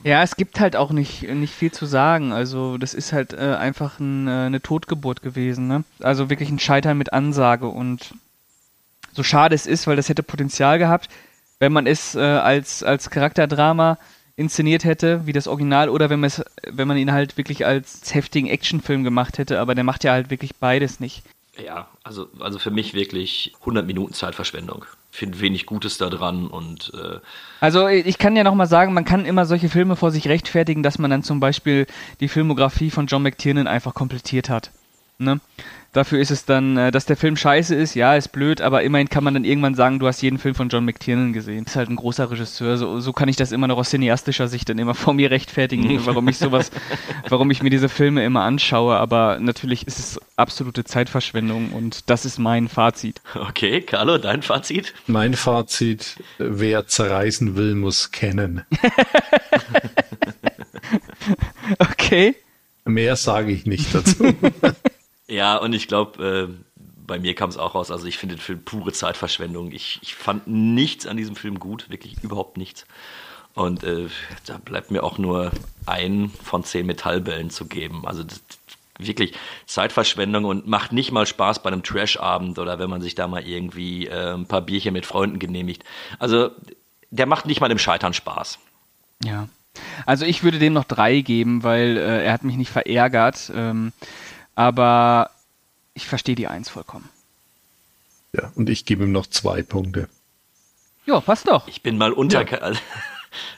[0.04, 2.32] Ja, es gibt halt auch nicht, nicht viel zu sagen.
[2.32, 5.68] Also, das ist halt äh, einfach ein, äh, eine Totgeburt gewesen.
[5.68, 5.84] Ne?
[6.00, 7.68] Also wirklich ein Scheitern mit Ansage.
[7.68, 8.14] Und
[9.14, 11.10] so schade es ist, weil das hätte Potenzial gehabt,
[11.60, 13.98] wenn man es äh, als, als Charakterdrama
[14.36, 19.04] inszeniert hätte, wie das Original, oder wenn, wenn man ihn halt wirklich als heftigen Actionfilm
[19.04, 21.24] gemacht hätte, aber der macht ja halt wirklich beides nicht.
[21.58, 24.86] Ja, also, also für mich wirklich 100 Minuten Zeitverschwendung.
[25.16, 27.20] Finde wenig Gutes da dran und äh,
[27.62, 31.00] Also ich kann ja nochmal sagen, man kann immer solche Filme vor sich rechtfertigen, dass
[31.00, 31.88] man dann zum Beispiel
[32.20, 34.72] die Filmografie von John McTiernan einfach komplettiert hat.
[35.18, 35.40] Ne?
[35.94, 39.08] Dafür ist es dann, äh, dass der Film scheiße ist, ja, ist blöd, aber immerhin
[39.08, 41.64] kann man dann irgendwann sagen, du hast jeden Film von John McTiernan gesehen.
[41.64, 44.68] Ist halt ein großer Regisseur, so, so kann ich das immer noch aus cineastischer Sicht
[44.68, 46.70] dann immer vor mir rechtfertigen, warum ich sowas,
[47.30, 52.26] warum ich mir diese Filme immer anschaue, aber natürlich ist es absolute Zeitverschwendung und das
[52.26, 53.22] ist mein Fazit.
[53.34, 54.94] okay, Carlo, dein Fazit?
[55.08, 58.66] Mein Fazit, wer zerreißen will, muss kennen.
[61.80, 62.36] Okay.
[62.86, 64.36] Mehr sage ich nicht dazu.
[65.28, 67.92] Ja, und ich glaube, äh, bei mir kam es auch raus.
[67.92, 69.72] Also ich finde den Film pure Zeitverschwendung.
[69.72, 72.86] Ich, ich fand nichts an diesem Film gut, wirklich überhaupt nichts.
[73.54, 74.08] Und äh,
[74.46, 75.52] da bleibt mir auch nur
[75.86, 78.06] ein von zehn Metallbällen zu geben.
[78.06, 78.42] Also das,
[78.98, 79.34] wirklich
[79.66, 83.46] Zeitverschwendung und macht nicht mal Spaß bei einem Trash-Abend oder wenn man sich da mal
[83.46, 85.84] irgendwie äh, ein paar Bierchen mit Freunden genehmigt.
[86.20, 86.52] Also
[87.12, 88.60] der macht nicht mal dem Scheitern Spaß.
[89.24, 89.48] Ja.
[90.06, 93.52] Also ich würde dem noch drei geben, weil äh, er hat mich nicht verärgert.
[93.54, 93.92] Ähm,
[94.56, 95.30] aber
[95.94, 97.10] ich verstehe die Eins vollkommen.
[98.34, 100.10] ja, und ich gebe ihm noch zwei Punkte.
[101.06, 101.68] Ja, passt doch.
[101.68, 102.46] Ich bin mal unter.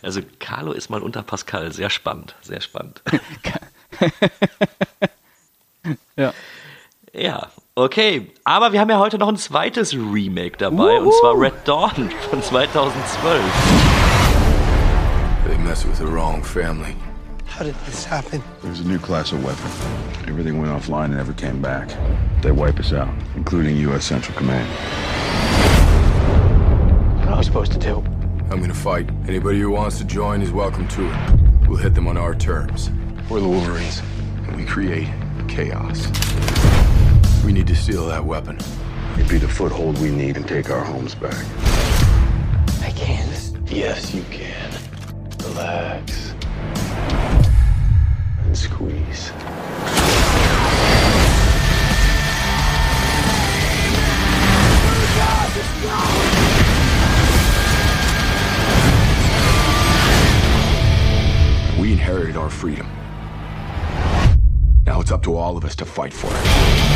[0.01, 1.71] Also Carlo ist mal unter Pascal.
[1.71, 3.03] Sehr spannend, sehr spannend.
[6.15, 6.33] Ja.
[7.13, 8.31] Ja, okay.
[8.43, 12.41] Aber wir haben ja heute noch ein zweites Remake dabei, und zwar Red Dawn von
[12.43, 13.43] 2012.
[15.47, 16.95] They mess with the wrong family.
[17.57, 18.43] How did this happen?
[18.61, 19.65] There's a new class of weapon.
[20.29, 21.89] Everything went offline and never came back.
[22.43, 24.05] They wipe us out, including U.S.
[24.05, 24.69] Central Command.
[27.17, 27.97] What am I supposed to do?
[28.51, 29.09] I'm gonna fight.
[29.27, 31.67] Anybody who wants to join is welcome to it.
[31.67, 32.91] We'll hit them on our terms.
[33.27, 34.03] We're the Wolverines,
[34.45, 35.07] and we create
[35.47, 36.05] chaos.
[37.43, 38.59] We need to steal that weapon.
[39.15, 41.43] It'd be the foothold we need and take our homes back.
[42.83, 43.51] I can't.
[43.65, 44.77] Yes, you can.
[45.39, 46.26] Relax.
[48.57, 49.31] Squeeze.
[61.79, 62.87] We inherited our freedom.
[64.87, 66.87] Now it's up to all of us to fight for it.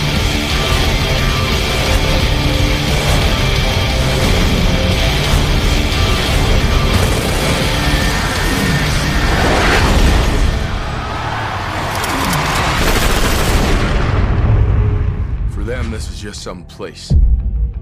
[15.92, 17.14] Them, this is just some place.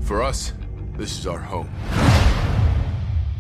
[0.02, 0.54] For us,
[0.98, 1.68] this is our home.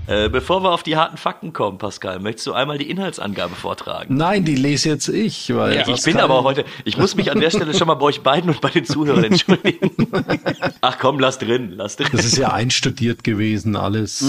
[0.07, 4.15] Äh, bevor wir auf die harten Fakten kommen, Pascal, möchtest du einmal die Inhaltsangabe vortragen?
[4.15, 7.39] Nein, die lese jetzt ich, weil Ja, ich bin aber heute, ich muss mich an
[7.39, 9.91] der Stelle schon mal bei euch beiden und bei den Zuhörern entschuldigen.
[10.81, 12.09] Ach komm, lass drin, lass drin.
[12.11, 14.25] Das ist ja einstudiert gewesen, alles.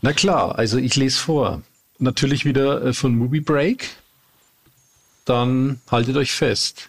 [0.00, 1.60] Na klar, also ich lese vor.
[1.98, 3.90] Natürlich wieder äh, von Movie Break.
[5.26, 6.88] Dann haltet euch fest.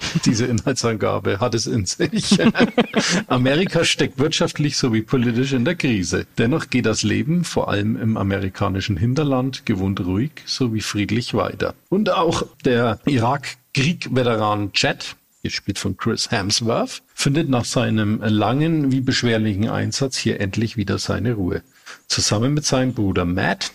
[0.24, 2.38] Diese Inhaltsangabe hat es in sich.
[3.26, 6.26] Amerika steckt wirtschaftlich sowie politisch in der Krise.
[6.38, 11.74] Dennoch geht das Leben, vor allem im amerikanischen Hinterland, gewohnt ruhig sowie friedlich weiter.
[11.88, 19.68] Und auch der Irak-Krieg-Veteran Chad, gespielt von Chris Hemsworth, findet nach seinem langen wie beschwerlichen
[19.68, 21.62] Einsatz hier endlich wieder seine Ruhe.
[22.06, 23.72] Zusammen mit seinem Bruder Matt,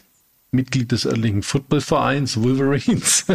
[0.53, 3.25] Mitglied des örtlichen Footballvereins Wolverines,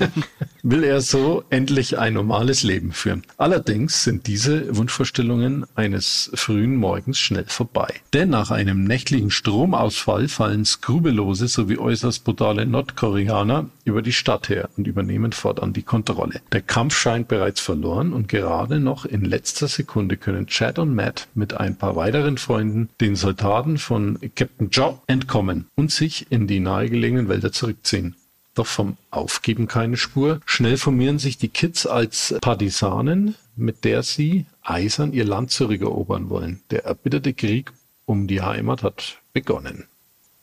[0.62, 3.22] will er so endlich ein normales Leben führen.
[3.36, 7.94] Allerdings sind diese Wunschvorstellungen eines frühen Morgens schnell vorbei.
[8.12, 14.68] Denn nach einem nächtlichen Stromausfall fallen skrupellose sowie äußerst brutale Nordkoreaner über die Stadt her
[14.76, 16.40] und übernehmen fortan die Kontrolle.
[16.50, 21.28] Der Kampf scheint bereits verloren und gerade noch in letzter Sekunde können Chad und Matt
[21.34, 26.55] mit ein paar weiteren Freunden den Soldaten von Captain Job entkommen und sich in die
[26.60, 28.16] nahegelegenen Wälder zurückziehen.
[28.54, 30.40] Doch vom Aufgeben keine Spur.
[30.46, 36.62] Schnell formieren sich die Kids als Partisanen, mit der sie eisern ihr Land zurückerobern wollen.
[36.70, 37.72] Der erbitterte Krieg
[38.06, 39.86] um die Heimat hat begonnen.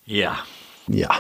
[0.06, 0.40] Ja.
[0.88, 1.18] Ja.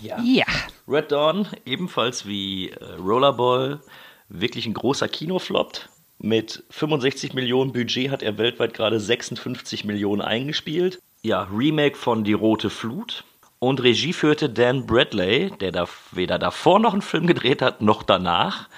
[0.00, 0.20] Ja.
[0.22, 0.46] Ja.
[0.88, 3.80] Red Dawn, ebenfalls wie äh, Rollerball,
[4.28, 5.88] wirklich ein großer Kinoflop.
[6.18, 11.00] Mit 65 Millionen Budget hat er weltweit gerade 56 Millionen eingespielt.
[11.22, 13.24] Ja, Remake von Die Rote Flut.
[13.62, 18.02] Und Regie führte Dan Bradley, der da weder davor noch einen Film gedreht hat, noch
[18.02, 18.68] danach.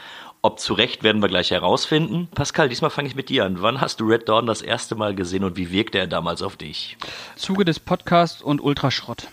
[0.42, 2.28] Ob zu Recht werden wir gleich herausfinden.
[2.34, 3.62] Pascal, diesmal fange ich mit dir an.
[3.62, 6.58] Wann hast du Red Dawn das erste Mal gesehen und wie wirkte er damals auf
[6.58, 6.98] dich?
[7.34, 9.28] Zuge des Podcasts und Ultraschrott.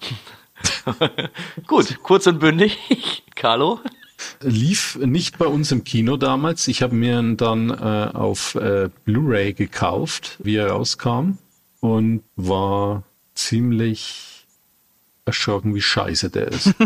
[1.68, 3.22] Gut, kurz und bündig.
[3.36, 3.78] Carlo?
[4.40, 6.66] Lief nicht bei uns im Kino damals.
[6.66, 11.38] Ich habe mir ihn dann äh, auf äh, Blu-ray gekauft, wie er rauskam
[11.78, 13.04] und war
[13.36, 14.29] ziemlich
[15.24, 16.74] erschrocken, wie scheiße der ist.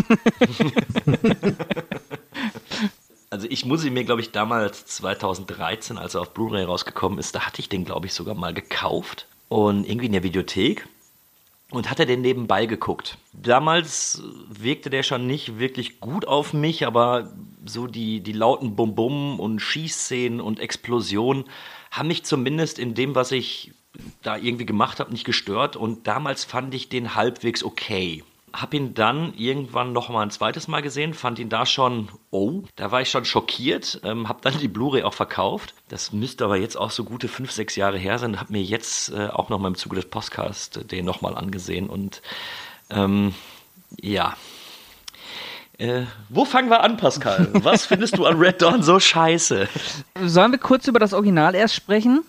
[3.35, 7.35] Also ich muss ihn mir, glaube ich, damals 2013, als er auf Blu-ray rausgekommen ist,
[7.35, 10.87] da hatte ich den, glaube ich, sogar mal gekauft und irgendwie in der Videothek
[11.71, 13.17] und hatte den nebenbei geguckt.
[13.33, 17.33] Damals wirkte der schon nicht wirklich gut auf mich, aber
[17.65, 21.43] so die, die lauten Bum-Bum und Schießszenen und Explosionen
[21.91, 23.73] haben mich zumindest in dem, was ich
[24.21, 28.23] da irgendwie gemacht habe, nicht gestört und damals fand ich den halbwegs okay.
[28.53, 32.61] Hab ihn dann irgendwann noch mal ein zweites Mal gesehen, fand ihn da schon, oh,
[32.77, 35.73] da war ich schon schockiert, ähm, hab dann die Blu-ray auch verkauft.
[35.89, 38.39] Das müsste aber jetzt auch so gute fünf, sechs Jahre her sein.
[38.39, 41.89] Hab mir jetzt äh, auch noch mal im Zuge des Podcasts den noch mal angesehen
[41.89, 42.21] und
[42.89, 43.33] ähm,
[43.99, 44.35] ja.
[45.77, 47.49] Äh, wo fangen wir an, Pascal?
[47.53, 49.67] Was findest du an Red Dawn so scheiße?
[50.23, 52.23] Sollen wir kurz über das Original erst sprechen?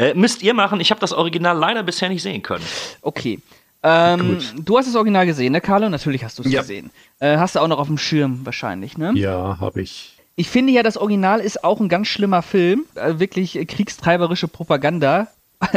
[0.00, 0.80] Äh, müsst ihr machen.
[0.80, 2.64] Ich habe das Original leider bisher nicht sehen können.
[3.02, 3.40] Okay.
[3.82, 5.88] Ähm, du hast das Original gesehen, ne, Carlo?
[5.88, 6.60] Natürlich hast du es Ja.
[6.60, 6.90] gesehen.
[7.18, 9.12] Äh, hast du auch noch auf dem Schirm wahrscheinlich, ne?
[9.14, 10.16] ja, habe ich.
[10.36, 12.84] Ich finde ja, das Original ist auch ein ganz schlimmer Film.
[12.94, 15.28] Äh, wirklich kriegstreiberische Propaganda.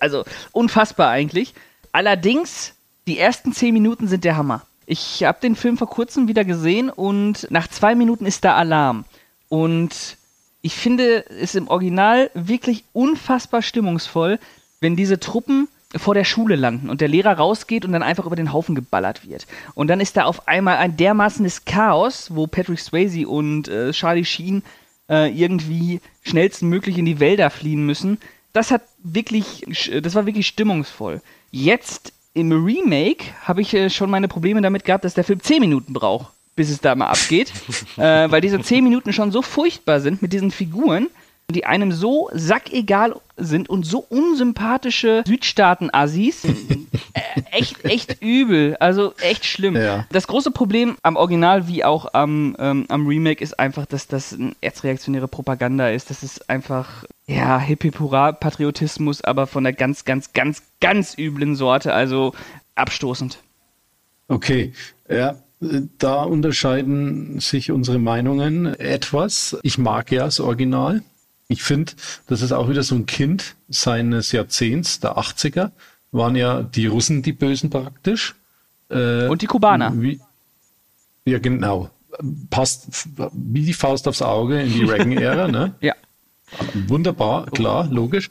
[0.00, 1.54] also unfassbar eigentlich.
[1.92, 2.74] Allerdings,
[3.06, 4.62] die ersten zehn Minuten sind der Hammer.
[4.86, 9.04] Ich habe den Film vor kurzem wieder gesehen und nach zwei Minuten ist da Alarm.
[9.48, 10.16] Und
[10.62, 14.38] ich finde es im Original wirklich unfassbar stimmungsvoll,
[14.80, 18.36] wenn diese Truppen vor der Schule landen und der Lehrer rausgeht und dann einfach über
[18.36, 19.46] den Haufen geballert wird.
[19.74, 24.24] Und dann ist da auf einmal ein dermaßenes Chaos, wo Patrick Swayze und äh, Charlie
[24.24, 24.62] Sheen
[25.08, 28.18] äh, irgendwie schnellstmöglich in die Wälder fliehen müssen.
[28.52, 29.66] Das hat wirklich,
[30.02, 31.20] das war wirklich stimmungsvoll.
[31.50, 35.60] Jetzt im Remake habe ich äh, schon meine Probleme damit gehabt, dass der Film 10
[35.60, 37.54] Minuten braucht, bis es da mal abgeht.
[37.96, 41.06] äh, weil diese 10 Minuten schon so furchtbar sind mit diesen Figuren,
[41.50, 46.44] die einem so sackegal sind und so unsympathische Südstaaten-Assis.
[47.14, 48.76] äh, echt, echt übel.
[48.78, 49.74] Also echt schlimm.
[49.74, 50.04] Ja.
[50.12, 54.34] Das große Problem am Original wie auch am, ähm, am Remake ist einfach, dass das
[54.34, 56.10] eine erzreaktionäre Propaganda ist.
[56.10, 61.94] Das ist einfach, ja, Hippie-Pura-Patriotismus, aber von der ganz, ganz, ganz, ganz üblen Sorte.
[61.94, 62.34] Also
[62.74, 63.38] abstoßend.
[64.28, 64.74] Okay,
[65.08, 69.58] ja, da unterscheiden sich unsere Meinungen etwas.
[69.62, 71.02] Ich mag ja das Original.
[71.48, 71.92] Ich finde,
[72.28, 75.70] das ist auch wieder so ein Kind seines Jahrzehnts, der 80er,
[76.12, 78.34] waren ja die Russen die Bösen praktisch.
[78.88, 79.92] Äh, Und die Kubaner.
[79.96, 80.20] Wie,
[81.24, 81.90] ja, genau.
[82.50, 85.74] Passt wie die Faust aufs Auge in die Reagan-Ära, ne?
[85.80, 85.94] Ja.
[86.88, 88.28] Wunderbar, klar, logisch.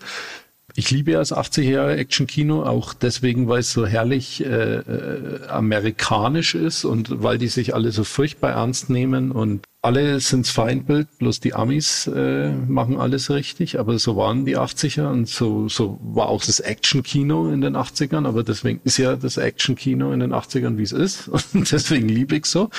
[0.76, 5.48] Ich liebe ja das 80er Jahre Action-Kino, auch deswegen, weil es so herrlich äh, äh,
[5.48, 11.08] amerikanisch ist und weil die sich alle so furchtbar ernst nehmen und alle sind's Feindbild,
[11.20, 15.98] bloß die Amis äh, machen alles richtig, aber so waren die 80er und so, so
[16.02, 20.34] war auch das Action-Kino in den 80ern, aber deswegen ist ja das Action-Kino in den
[20.34, 22.70] 80ern, wie es ist und deswegen liebe ich so.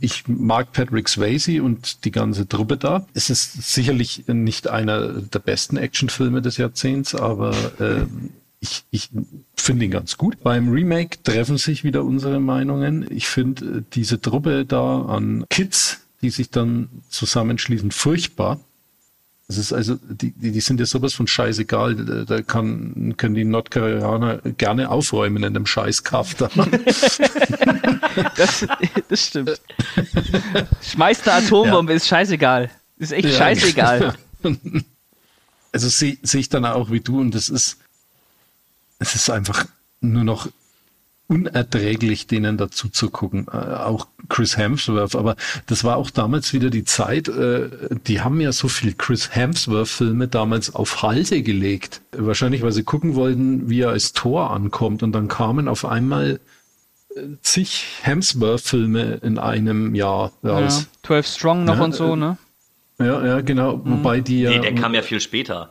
[0.00, 3.06] Ich mag Patrick Swayze und die ganze Truppe da.
[3.14, 8.06] Es ist sicherlich nicht einer der besten Actionfilme des Jahrzehnts, aber äh,
[8.60, 9.10] ich, ich
[9.54, 10.42] finde ihn ganz gut.
[10.42, 13.06] Beim Remake treffen sich wieder unsere Meinungen.
[13.10, 18.58] Ich finde äh, diese Truppe da an Kids, die sich dann zusammenschließen, furchtbar.
[19.46, 22.24] Das ist also, die, die sind ja sowas von scheißegal.
[22.26, 26.50] Da- kann, können die Nordkoreaner gerne aufräumen in dem Scheißkaff da.
[28.36, 28.66] Das,
[29.08, 29.60] das stimmt.
[30.82, 32.68] Schmeißt eine Atombombe, ist scheißegal.
[32.96, 33.32] Ist echt Ja.
[33.36, 34.14] scheißegal.
[35.70, 37.76] Also sehe seh ich dann auch wie du und das ist,
[38.98, 39.66] es ist einfach
[40.00, 40.48] nur noch
[41.28, 43.46] unerträglich, denen dazu zu gucken.
[43.52, 45.36] Äh, auch Chris Hemsworth, aber
[45.66, 47.68] das war auch damals wieder die Zeit, äh,
[48.06, 52.00] die haben ja so viel Chris Hemsworth-Filme damals auf Halte gelegt.
[52.12, 56.40] Wahrscheinlich, weil sie gucken wollten, wie er als Tor ankommt und dann kamen auf einmal
[57.14, 60.58] äh, zig Hemsworth-Filme in einem Jahr Ja.
[60.58, 60.88] raus.
[61.04, 62.38] 12 Strong noch Ja, und so, äh, ne?
[62.98, 63.80] Ja, ja, genau.
[63.84, 64.50] Wobei die ja.
[64.50, 65.70] Nee, der kam ja viel später.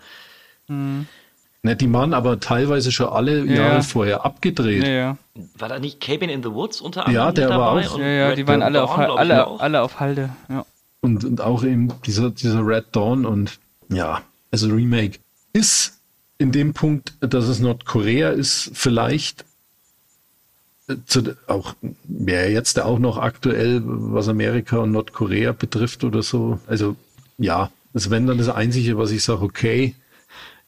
[1.67, 3.53] Ne, die waren aber teilweise schon alle Ja.
[3.55, 4.83] Jahre vorher abgedreht.
[4.83, 5.17] Ja, ja.
[5.57, 8.01] War da nicht Cabin in the Woods unter Ja, anderem der mit war auch- Und
[8.01, 9.59] Ja, ja, Red die waren alle Dawn, auf, alle, auch?
[9.59, 10.29] alle auf Halde.
[10.49, 10.65] Ja.
[11.01, 13.59] Und, und auch eben dieser, dieser Red Dawn und
[13.89, 15.19] ja, also Remake
[15.53, 15.99] ist
[16.39, 19.45] in dem Punkt, dass es Nordkorea ist, vielleicht
[20.87, 26.59] äh, zu, auch wäre jetzt auch noch aktuell, was Amerika und Nordkorea betrifft oder so.
[26.67, 26.95] Also
[27.37, 29.95] ja, das wenn dann das Einzige, was ich sage, okay,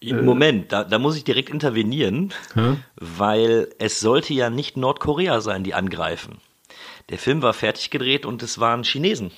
[0.02, 2.78] Moment, da, da muss ich direkt intervenieren, Hä?
[2.96, 6.40] weil es sollte ja nicht Nordkorea sein, die angreifen.
[7.10, 9.32] Der Film war fertig gedreht und es waren Chinesen.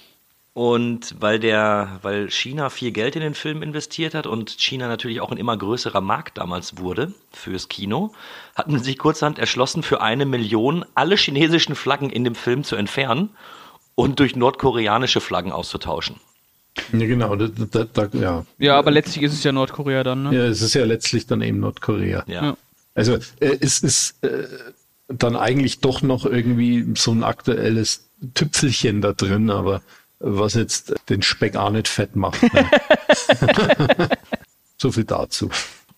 [0.54, 5.22] Und weil der, weil China viel Geld in den Film investiert hat und China natürlich
[5.22, 8.12] auch ein immer größerer Markt damals wurde fürs Kino,
[8.54, 12.76] hat man sich kurzerhand erschlossen, für eine Million alle chinesischen Flaggen in dem Film zu
[12.76, 13.30] entfernen
[13.96, 16.20] und durch nordkoreanische Flaggen auszutauschen.
[16.94, 17.36] Ja, genau.
[17.36, 18.46] Da, da, da, ja.
[18.58, 20.36] Ja, aber letztlich ist es ja Nordkorea dann, ne?
[20.36, 22.24] ja, es ist ja letztlich dann eben Nordkorea.
[22.28, 22.44] Ja.
[22.44, 22.58] Ja.
[22.94, 24.48] Also äh, es ist äh,
[25.08, 29.82] dann eigentlich doch noch irgendwie so ein aktuelles Tüpfelchen da drin, aber
[30.20, 32.42] was jetzt den Speck auch nicht fett macht.
[32.54, 32.70] Ne?
[34.78, 35.50] so viel dazu.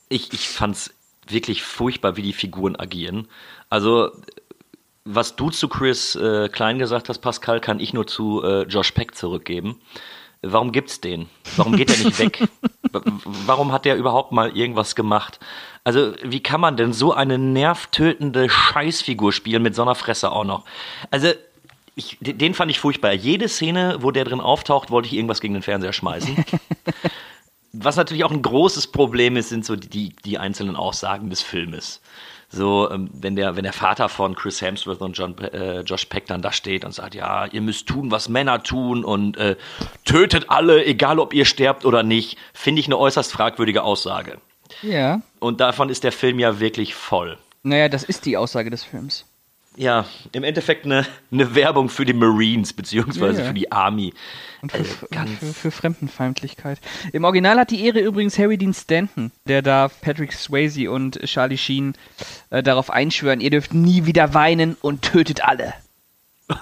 [0.09, 0.93] Ich, ich fand's
[1.28, 3.28] wirklich furchtbar, wie die Figuren agieren.
[3.69, 4.11] Also,
[5.05, 8.91] was du zu Chris äh, Klein gesagt hast, Pascal, kann ich nur zu äh, Josh
[8.91, 9.82] Peck zurückgeben.
[10.43, 11.29] Warum gibt's den?
[11.55, 12.47] Warum geht er nicht weg?
[13.45, 15.39] Warum hat der überhaupt mal irgendwas gemacht?
[15.85, 20.43] Also, wie kann man denn so eine nervtötende Scheißfigur spielen mit so einer Fresse auch
[20.43, 20.65] noch?
[21.11, 21.29] Also,
[21.95, 23.13] ich, den den fand ich furchtbar.
[23.13, 26.43] Jede Szene, wo der drin auftaucht, wollte ich irgendwas gegen den Fernseher schmeißen.
[27.73, 32.01] Was natürlich auch ein großes Problem ist, sind so die, die einzelnen Aussagen des Filmes.
[32.56, 36.28] So, ähm, wenn der, wenn der Vater von Chris Hemsworth und John, äh, Josh Peck
[36.28, 39.56] dann da steht und sagt, ja, ihr müsst tun, was Männer tun und äh,
[40.06, 44.38] tötet alle, egal ob ihr sterbt oder nicht, finde ich eine äußerst fragwürdige Aussage.
[44.84, 45.22] Ja.
[45.39, 47.39] Und davon ist der Film ja wirklich voll.
[47.64, 49.26] Naja, das ist die Aussage des Films.
[49.76, 53.47] Ja, im Endeffekt eine, eine Werbung für die Marines, beziehungsweise Ja, ja.
[53.47, 54.13] für die Army.
[54.61, 54.78] Und für,
[55.17, 56.80] Also für, für Fremdenfeindlichkeit.
[57.11, 61.57] Im Original hat die Ehre übrigens Harry Dean Stanton, der da Patrick Swayze und Charlie
[61.57, 61.93] Sheen
[62.49, 65.74] äh, darauf einschwören, ihr dürft nie wieder weinen und tötet alle.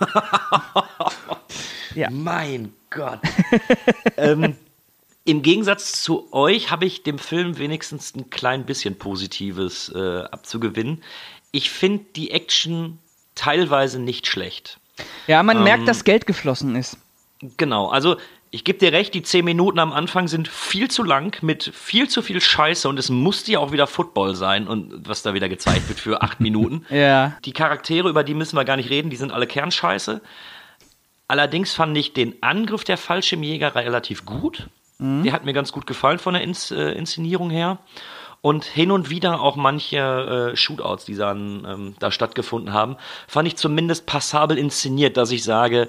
[1.95, 2.09] Ja.
[2.09, 3.19] Mein Gott.
[4.17, 4.55] ähm,
[5.25, 11.03] Im Gegensatz zu euch habe ich dem Film wenigstens ein klein bisschen Positives äh, abzugewinnen.
[11.51, 12.99] Ich finde die Action
[13.35, 14.79] teilweise nicht schlecht.
[15.27, 16.97] Ja, man Ähm, merkt, dass Geld geflossen ist.
[17.57, 18.17] Genau, also
[18.51, 22.09] ich gebe dir recht, die zehn Minuten am Anfang sind viel zu lang mit viel
[22.09, 25.47] zu viel Scheiße und es musste ja auch wieder Football sein und was da wieder
[25.49, 26.85] gezeigt wird für acht Minuten.
[26.89, 27.37] Ja.
[27.45, 30.21] Die Charaktere, über die müssen wir gar nicht reden, die sind alle Kernscheiße.
[31.27, 34.67] Allerdings fand ich den Angriff der Fallschirmjäger relativ gut.
[34.99, 37.79] Der hat mir ganz gut gefallen von der Ins äh, Inszenierung her.
[38.41, 43.47] Und hin und wieder auch manche äh, Shootouts, die dann, ähm, da stattgefunden haben, fand
[43.47, 45.87] ich zumindest passabel inszeniert, dass ich sage,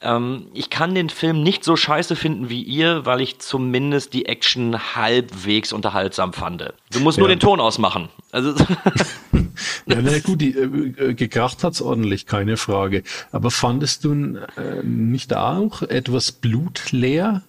[0.00, 4.26] ähm, ich kann den Film nicht so scheiße finden wie ihr, weil ich zumindest die
[4.26, 6.72] Action halbwegs unterhaltsam fand.
[6.92, 7.36] Du musst nur Ja.
[7.36, 8.08] den Ton ausmachen.
[8.32, 8.54] Also
[9.86, 13.02] Ja, na gut, die, äh, äh, gekracht hat's ordentlich, keine Frage.
[13.32, 17.42] Aber fandest du äh, nicht auch etwas blutleer?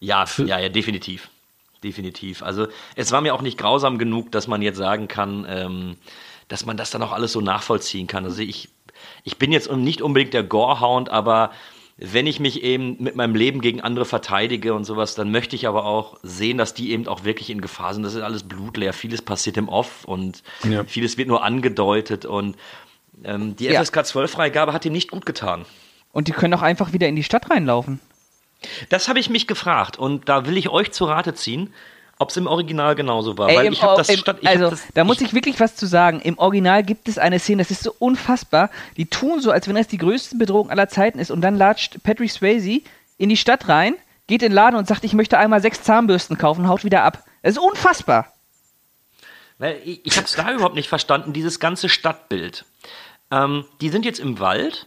[0.00, 1.28] Ja, ja, ja, definitiv.
[1.82, 2.42] Definitiv.
[2.42, 2.66] Also
[2.96, 5.96] es war mir auch nicht grausam genug, dass man jetzt sagen kann, ähm,
[6.48, 8.24] dass man das dann auch alles so nachvollziehen kann.
[8.24, 8.68] Also ich,
[9.24, 11.50] ich bin jetzt nicht unbedingt der Gorehound, aber
[11.98, 15.68] wenn ich mich eben mit meinem Leben gegen andere verteidige und sowas, dann möchte ich
[15.68, 18.02] aber auch sehen, dass die eben auch wirklich in Gefahr sind.
[18.02, 18.92] Das ist alles blutleer.
[18.92, 20.84] Vieles passiert im Off und Ja.
[20.84, 22.56] vieles wird nur angedeutet und
[23.24, 23.68] ähm, die.
[23.68, 25.64] FSK 12-Freigabe hat ihm nicht gut getan.
[26.12, 28.00] Und die können auch einfach wieder in die Stadt reinlaufen.
[28.88, 31.72] Das habe ich mich gefragt und da will ich euch zu Rate ziehen,
[32.18, 33.48] ob es im Original genauso war.
[33.48, 35.58] Ey, weil ich habe das im, ich hab also, das, da muss ich, ich wirklich
[35.58, 36.20] was zu sagen.
[36.20, 38.70] Im Original gibt es eine Szene, das ist so unfassbar.
[38.96, 41.30] Die tun so, als wenn das die größte Bedrohung aller Zeiten ist.
[41.30, 42.82] Und dann latscht Patrick Swayze
[43.18, 43.96] in die Stadt rein,
[44.28, 47.24] geht in den Laden und sagt, ich möchte einmal sechs Zahnbürsten kaufen, haut wieder ab.
[47.42, 48.32] Das ist unfassbar.
[49.58, 52.64] weil ich, ich habe es da überhaupt nicht verstanden, dieses ganze Stadtbild.
[53.32, 54.86] Ähm, die sind jetzt im Wald,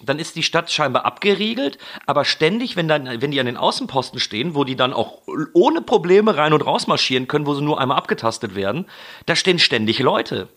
[0.00, 4.20] dann ist die Stadt scheinbar abgeriegelt, aber ständig, wenn, dann, wenn die an den Außenposten
[4.20, 5.22] stehen, wo die dann auch
[5.52, 8.86] ohne Probleme rein und raus marschieren können, wo sie nur einmal abgetastet werden,
[9.26, 10.48] da stehen ständig Leute.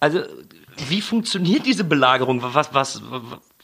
[0.00, 0.20] Also,
[0.88, 2.42] wie funktioniert diese Belagerung?
[2.42, 3.22] Was, was, was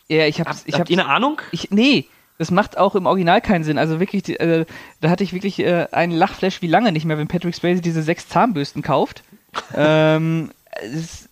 [0.08, 1.40] Ja, ich hab, hab's, ich habt hab's, ihr eine Ahnung?
[1.52, 2.06] ich, nee,
[2.38, 3.78] das macht auch im Original keinen Sinn.
[3.78, 4.66] Also wirklich, äh,
[5.00, 8.02] da hatte ich wirklich äh, einen Lachflash wie lange nicht mehr, wenn Patrick Swayze diese
[8.02, 9.22] sechs Zahnbürsten kauft.
[9.76, 10.50] ähm,
[10.82, 11.28] es,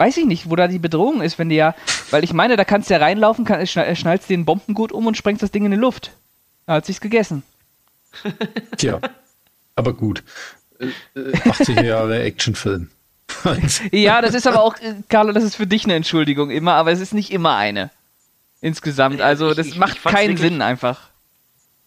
[0.00, 1.74] weiß ich nicht, wo da die Bedrohung ist, wenn die ja,
[2.10, 5.16] weil ich meine, da kannst du ja reinlaufen, kann, schna- schnallst den Bombengurt um und
[5.16, 6.10] sprengst das Ding in die Luft.
[6.66, 7.42] Da hat sich's gegessen.
[8.76, 8.98] Tja,
[9.76, 10.24] aber gut.
[10.78, 12.90] Äh, äh, 80er Jahre Actionfilm.
[13.92, 16.90] Ja, das ist aber auch, äh, Carlo, das ist für dich eine Entschuldigung immer, aber
[16.90, 17.90] es ist nicht immer eine.
[18.60, 19.20] Insgesamt.
[19.20, 21.08] Also Ich- das ich- macht ich fand's keinen wirklich- Sinn einfach.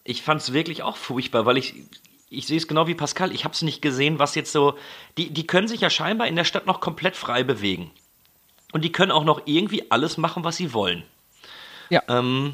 [0.06, 1.76] Ich fand es wirklich auch furchtbar, weil ich,
[2.30, 3.32] ich sehe es genau wie Pascal.
[3.34, 4.76] Ich habe es nicht gesehen, was jetzt so.
[5.18, 7.92] Die, die können sich ja scheinbar in der Stadt noch komplett frei bewegen.
[8.74, 11.04] Und die können auch noch irgendwie alles machen, was sie wollen.
[11.90, 12.02] Ja.
[12.10, 12.54] Ähm,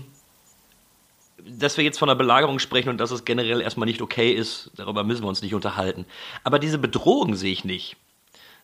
[1.44, 4.72] dass wir jetzt von einer Belagerung sprechen und dass es generell erstmal nicht okay ist,
[4.76, 6.06] darüber müssen wir uns nicht unterhalten.
[6.44, 7.96] Aber diese Bedrohung sehe ich nicht.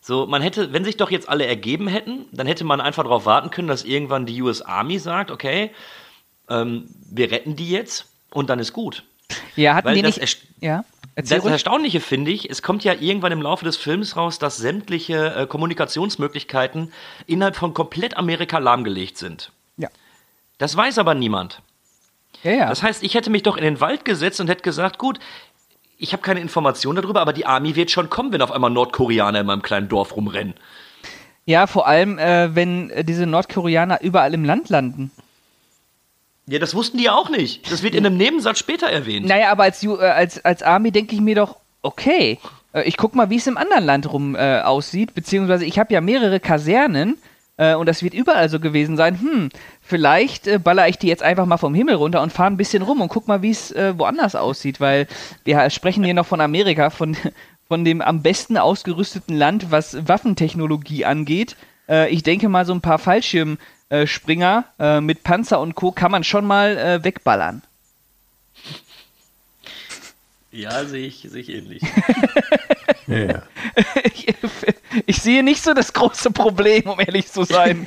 [0.01, 3.25] So, man hätte, wenn sich doch jetzt alle ergeben hätten, dann hätte man einfach darauf
[3.25, 5.71] warten können, dass irgendwann die US Army sagt, okay,
[6.49, 9.03] ähm, wir retten die jetzt und dann ist gut.
[9.55, 10.21] Ja, hatten Weil die das nicht.
[10.21, 10.43] erst-
[11.15, 11.53] Das erzähl ruhig.
[11.53, 15.47] Erstaunliche finde ich, es kommt ja irgendwann im Laufe des Films raus, dass sämtliche äh,
[15.47, 16.91] Kommunikationsmöglichkeiten
[17.25, 19.51] innerhalb von komplett Amerika lahmgelegt sind.
[19.77, 19.89] Ja.
[20.57, 21.61] Das weiß aber niemand.
[22.43, 22.69] Ja, ja.
[22.69, 25.19] Das heißt, ich hätte mich doch in den Wald gesetzt und hätte gesagt, gut,
[25.97, 29.39] ich habe keine Informationen darüber, aber die Army wird schon kommen, wenn auf einmal Nordkoreaner
[29.39, 30.53] in meinem kleinen Dorf rumrennen.
[31.45, 35.11] ja, vor allem, äh, wenn äh, diese Nordkoreaner überall im Land landen.
[36.47, 37.71] Ja, das wussten die ja auch nicht.
[37.71, 39.25] Das wird in einem Nebensatz später erwähnt.
[39.25, 42.39] Naja, aber als, äh, als, als Army denke ich mir doch, okay,
[42.73, 45.93] äh, ich guck mal, wie es im anderen Land rum äh, aussieht, beziehungsweise ich habe
[45.93, 47.17] ja mehrere Kasernen
[47.57, 49.19] äh, und das wird überall so gewesen sein.
[49.19, 49.49] Hm,
[49.81, 52.83] vielleicht äh, baller ich die jetzt einfach mal vom Himmel runter und fahre ein bisschen
[52.83, 55.07] rum und guck mal, wie es äh, woanders aussieht, weil
[55.45, 57.15] wir sprechen hier noch von Amerika, von,
[57.67, 61.55] von dem am besten ausgerüsteten Land, was Waffentechnologie angeht.
[61.87, 63.57] Äh, ich denke mal, so ein paar Fallschirmspringer
[63.89, 65.91] äh, mit Panzer und Co.
[65.91, 67.61] kann man schon mal äh, wegballern.
[70.51, 71.81] Ja, sehe ich, sehe ich ähnlich.
[73.07, 73.43] Ja, ja.
[74.03, 74.33] ich,
[75.05, 77.85] ich sehe nicht so das große Problem, um ehrlich zu sein.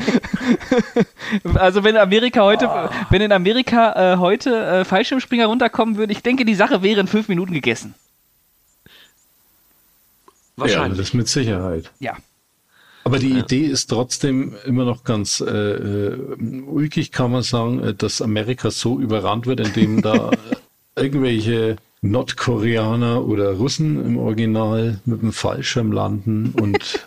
[1.54, 6.44] also wenn Amerika heute, wenn in Amerika äh, heute äh, Fallschirmspringer runterkommen würde, ich denke,
[6.44, 7.94] die Sache wäre in fünf Minuten gegessen.
[8.86, 8.92] ja,
[10.56, 10.98] Wahrscheinlich.
[10.98, 11.90] das mit Sicherheit.
[11.98, 12.16] Ja.
[13.08, 16.18] Aber die Idee ist trotzdem immer noch ganz äh, äh,
[16.66, 20.30] ulkig, kann man sagen, äh, dass Amerika so überrannt wird, indem da
[20.96, 27.06] irgendwelche Nordkoreaner oder Russen im Original mit dem Fallschirm landen und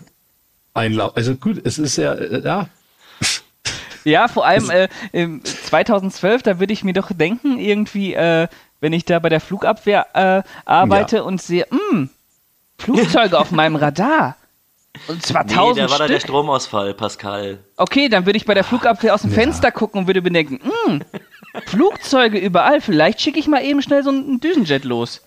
[0.73, 1.15] einlaufen.
[1.17, 2.67] Also gut, es ist ja, äh, ja,
[4.03, 8.47] Ja, vor allem äh, im 2012, da würde ich mir doch denken, irgendwie, äh,
[8.79, 11.21] wenn ich da bei der Flugabwehr äh, arbeite Ja.
[11.21, 12.07] und sehe, mh,
[12.79, 14.35] Flugzeuge auf meinem Radar.
[15.07, 16.19] Und zwar Nee, tausend da war da der.
[16.19, 17.59] Stromausfall, Pascal.
[17.77, 21.01] Okay, dann würde ich bei der Flugabwehr aus dem Fenster gucken und würde bedenken, hm,
[21.65, 25.21] Flugzeuge überall, vielleicht schicke ich mal eben schnell so einen Düsenjet los.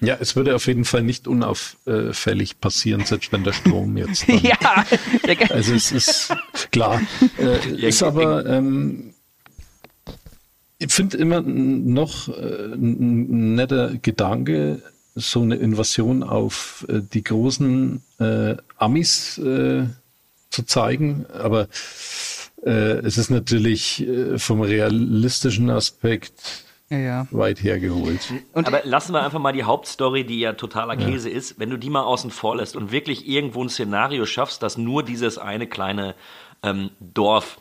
[0.00, 4.28] ja, es würde auf jeden Fall nicht unauffällig passieren, selbst wenn der Strom jetzt.
[4.28, 4.84] Dann, ja,
[5.50, 6.34] Also es ist
[6.70, 7.00] klar.
[7.38, 9.14] Äh, ist aber ähm,
[10.78, 14.82] ich finde immer noch äh, ein netter Gedanke,
[15.14, 19.86] so eine Invasion auf äh, die großen äh, Amis äh,
[20.50, 21.26] zu zeigen.
[21.32, 21.68] Aber
[22.64, 27.26] äh, es ist natürlich äh, vom realistischen Aspekt ja, ja.
[27.30, 28.32] weit hergeholt.
[28.52, 31.78] Und Aber lassen wir einfach mal die Hauptstory, die ja totaler Käse ist, wenn du
[31.78, 35.66] die mal außen vor lässt und wirklich irgendwo ein Szenario schaffst, dass nur dieses eine
[35.66, 36.14] kleine
[36.62, 37.58] ähm, Dorf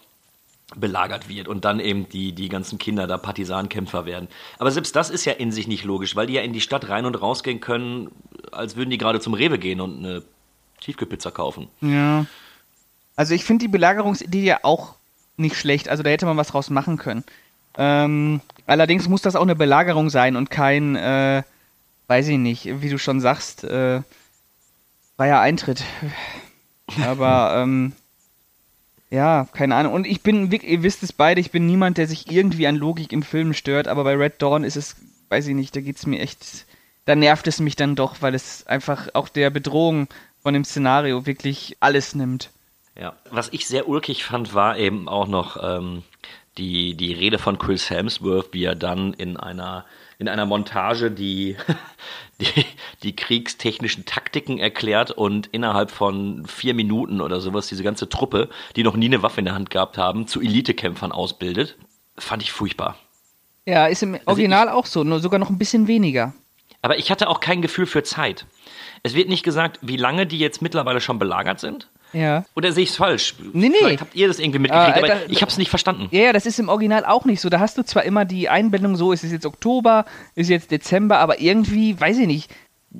[0.75, 4.27] belagert wird und dann eben die, die ganzen Kinder da Partisankämpfer werden.
[4.57, 6.87] Aber selbst das ist ja in sich nicht logisch, weil die ja in die Stadt
[6.89, 8.09] rein und rausgehen können,
[8.51, 10.23] als würden die gerade zum Rewe gehen und eine
[10.79, 11.67] Tiefkühlpizza kaufen.
[11.81, 12.25] Ja.
[13.15, 14.95] Also ich finde die Belagerungsidee ja auch
[15.37, 15.89] nicht schlecht.
[15.89, 17.23] Also da hätte man was draus machen können.
[17.77, 21.43] Ähm, allerdings muss das auch eine Belagerung sein und kein, äh,
[22.07, 24.01] weiß ich nicht, wie du schon sagst, äh,
[25.17, 25.83] freier Eintritt.
[27.05, 27.93] Aber ähm,
[29.11, 29.93] ja, keine Ahnung.
[29.93, 33.11] Und ich bin, ihr wisst es beide, ich bin niemand, der sich irgendwie an Logik
[33.11, 34.95] im Film stört, aber bei Red Dawn ist es,
[35.29, 36.65] weiß ich nicht, da geht's mir echt,
[37.05, 40.07] da nervt es mich dann doch, weil es einfach auch der Bedrohung
[40.41, 42.51] von dem Szenario wirklich alles nimmt.
[42.97, 46.03] Ja, was ich sehr ulkig fand, war eben auch noch ähm,
[46.57, 49.85] die, die Rede von Chris Hemsworth, wie er dann in einer,
[50.21, 51.57] in einer Montage die,
[52.39, 52.65] die,
[53.01, 58.83] die kriegstechnischen Taktiken erklärt und innerhalb von vier Minuten oder sowas diese ganze Truppe, die
[58.83, 61.75] noch nie eine Waffe in der Hand gehabt haben, zu Elitekämpfern ausbildet.
[62.17, 62.97] Fand ich furchtbar.
[63.65, 66.33] Ja, ist im Original auch so, nur sogar noch ein bisschen weniger.
[66.83, 68.45] Aber ich hatte auch kein Gefühl für Zeit.
[69.01, 71.89] Es wird nicht gesagt, wie lange die jetzt mittlerweile schon belagert sind.
[72.13, 72.45] Ja.
[72.55, 73.35] Oder sehe ich es falsch?
[73.53, 73.75] Nee, nee.
[73.79, 76.07] Vielleicht habt ihr das irgendwie mitgekriegt, Äh, aber da- ich habe es nicht verstanden.
[76.11, 77.49] Ja, ja, das ist im Original auch nicht so.
[77.49, 80.05] Da hast du zwar immer die Einblendung so, es ist jetzt Oktober,
[80.35, 82.51] ist jetzt Dezember, aber irgendwie, weiß ich nicht.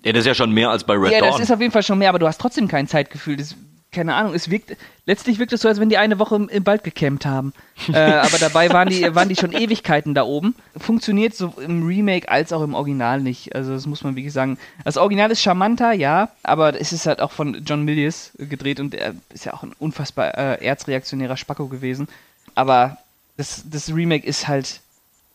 [0.03, 1.31] Ja, das ist ja schon mehr als bei Red ja, Dawn.
[1.31, 3.35] das ist auf jeden Fall schon mehr, aber du hast trotzdem kein Zeitgefühl.
[3.35, 3.55] Das,
[3.91, 6.65] keine Ahnung, es wirkt, letztlich wirkt es so, als wenn die eine Woche im, im
[6.65, 7.53] Wald gecampt haben.
[7.91, 10.55] äh, aber dabei waren die, waren die schon Ewigkeiten da oben.
[10.77, 13.53] Funktioniert so im Remake als auch im Original nicht.
[13.53, 14.57] Also das muss man wirklich sagen.
[14.85, 18.95] Das Original ist charmanter, ja, aber es ist halt auch von John Milius gedreht und
[18.95, 22.07] er ist ja auch ein unfassbar äh, erzreaktionärer Spacko gewesen.
[22.55, 22.97] Aber
[23.35, 24.79] das, das Remake ist halt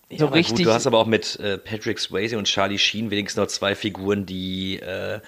[0.09, 0.59] Ja, so richtig.
[0.59, 3.75] Gut, du hast aber auch mit äh, Patrick Swayze und Charlie Sheen wenigstens noch zwei
[3.75, 5.21] Figuren, die, äh,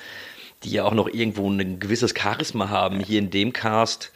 [0.65, 3.01] die ja auch noch irgendwo ein gewisses Charisma haben.
[3.01, 4.13] Hier in dem Cast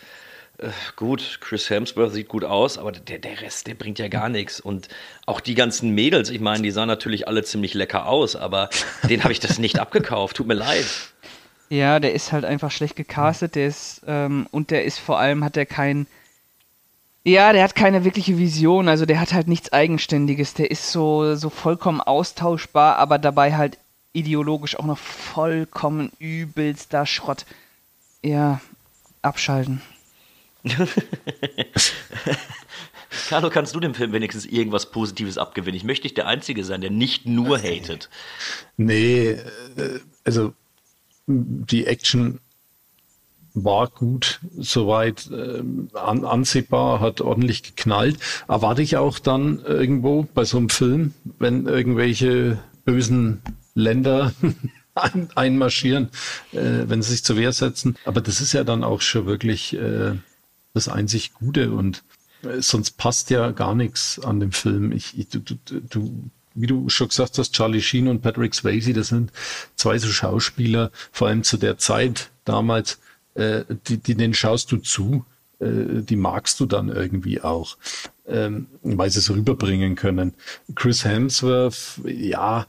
[0.62, 4.28] äh, gut, Chris Hemsworth sieht gut aus, aber der, der Rest, der bringt ja gar
[4.28, 4.60] nichts.
[4.60, 4.88] Und
[5.26, 8.70] auch die ganzen Mädels, ich meine, die sahen natürlich alle ziemlich lecker aus, aber
[9.08, 10.36] den habe ich das nicht abgekauft.
[10.36, 10.86] Tut mir leid.
[11.68, 15.42] Ja, der ist halt einfach schlecht gecastet, der ist, ähm, und der ist vor allem,
[15.42, 16.06] hat er kein,
[17.24, 21.34] ja, der hat keine wirkliche Vision, also der hat halt nichts Eigenständiges, der ist so,
[21.34, 23.78] so vollkommen austauschbar, aber dabei halt
[24.12, 27.46] ideologisch auch noch vollkommen übelster Schrott.
[28.22, 28.60] Ja,
[29.22, 29.80] abschalten.
[33.28, 35.76] Carlo, kannst du dem Film wenigstens irgendwas Positives abgewinnen?
[35.76, 38.08] Ich möchte nicht der Einzige sein, der nicht nur hatet.
[38.76, 40.54] Nee, äh, also
[41.26, 42.40] die Action
[43.54, 45.62] war gut, soweit äh,
[45.94, 48.18] an, ansehbar, hat ordentlich geknallt.
[48.48, 53.42] Erwarte ich auch dann irgendwo bei so einem Film, wenn irgendwelche bösen
[53.74, 54.32] Länder
[54.94, 56.10] ein, einmarschieren,
[56.52, 57.96] äh, wenn sie sich zur Wehr setzen.
[58.04, 60.12] Aber das ist ja dann auch schon wirklich äh,
[60.74, 62.02] das einzig Gute und
[62.42, 64.92] äh, sonst passt ja gar nichts an dem Film.
[64.92, 68.92] Ich, ich du, du, du, wie du schon gesagt hast, Charlie Sheen und Patrick Swayze,
[68.92, 69.32] das sind
[69.76, 72.98] zwei so Schauspieler, vor allem zu der Zeit damals,
[73.34, 75.24] äh, die, die, denen schaust du zu,
[75.60, 77.76] äh, die magst du dann irgendwie auch,
[78.26, 80.34] ähm, weil sie es rüberbringen können.
[80.74, 82.66] Chris Hemsworth, ja,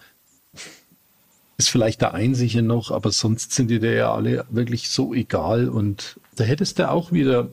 [1.58, 5.70] ist vielleicht der einzige noch, aber sonst sind die dir ja alle wirklich so egal.
[5.70, 7.49] Und da hättest du auch wieder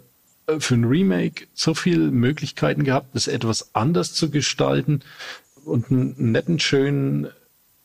[0.46, 5.00] äh, für ein Remake so viele Möglichkeiten gehabt, das etwas anders zu gestalten
[5.64, 7.28] und einen netten, schönen,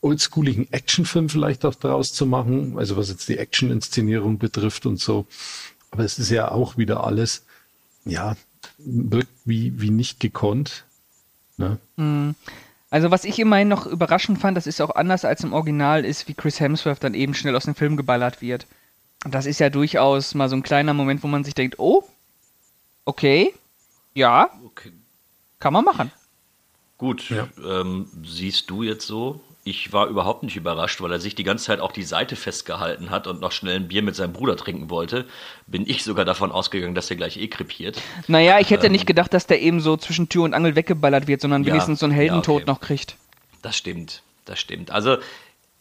[0.00, 2.78] oldschooligen Actionfilm vielleicht auch daraus zu machen.
[2.78, 5.26] Also was jetzt die Action-Inszenierung betrifft und so.
[5.90, 7.44] Aber es ist ja auch wieder alles,
[8.04, 8.36] ja,
[8.78, 10.84] wirkt wie, wie nicht gekonnt.
[11.56, 11.78] Ne?
[11.96, 12.30] Mm.
[12.90, 16.28] Also was ich immerhin noch überraschend fand, das ist auch anders als im Original, ist,
[16.28, 18.66] wie Chris Hemsworth dann eben schnell aus dem Film geballert wird.
[19.28, 22.04] Das ist ja durchaus mal so ein kleiner Moment, wo man sich denkt, oh,
[23.04, 23.52] okay,
[24.14, 24.92] ja, okay.
[25.58, 26.12] kann man machen.
[26.98, 27.48] Gut, ja.
[27.62, 29.40] ähm, siehst du jetzt so?
[29.68, 33.10] Ich war überhaupt nicht überrascht, weil er sich die ganze Zeit auch die Seite festgehalten
[33.10, 35.24] hat und noch schnell ein Bier mit seinem Bruder trinken wollte.
[35.66, 38.00] Bin ich sogar davon ausgegangen, dass er gleich eh krepiert.
[38.28, 41.26] Naja, ich hätte ähm, nicht gedacht, dass der eben so zwischen Tür und Angel weggeballert
[41.26, 42.70] wird, sondern ja, wenigstens so einen Heldentod ja, okay.
[42.70, 43.16] noch kriegt.
[43.62, 44.92] Das stimmt, das stimmt.
[44.92, 45.16] Also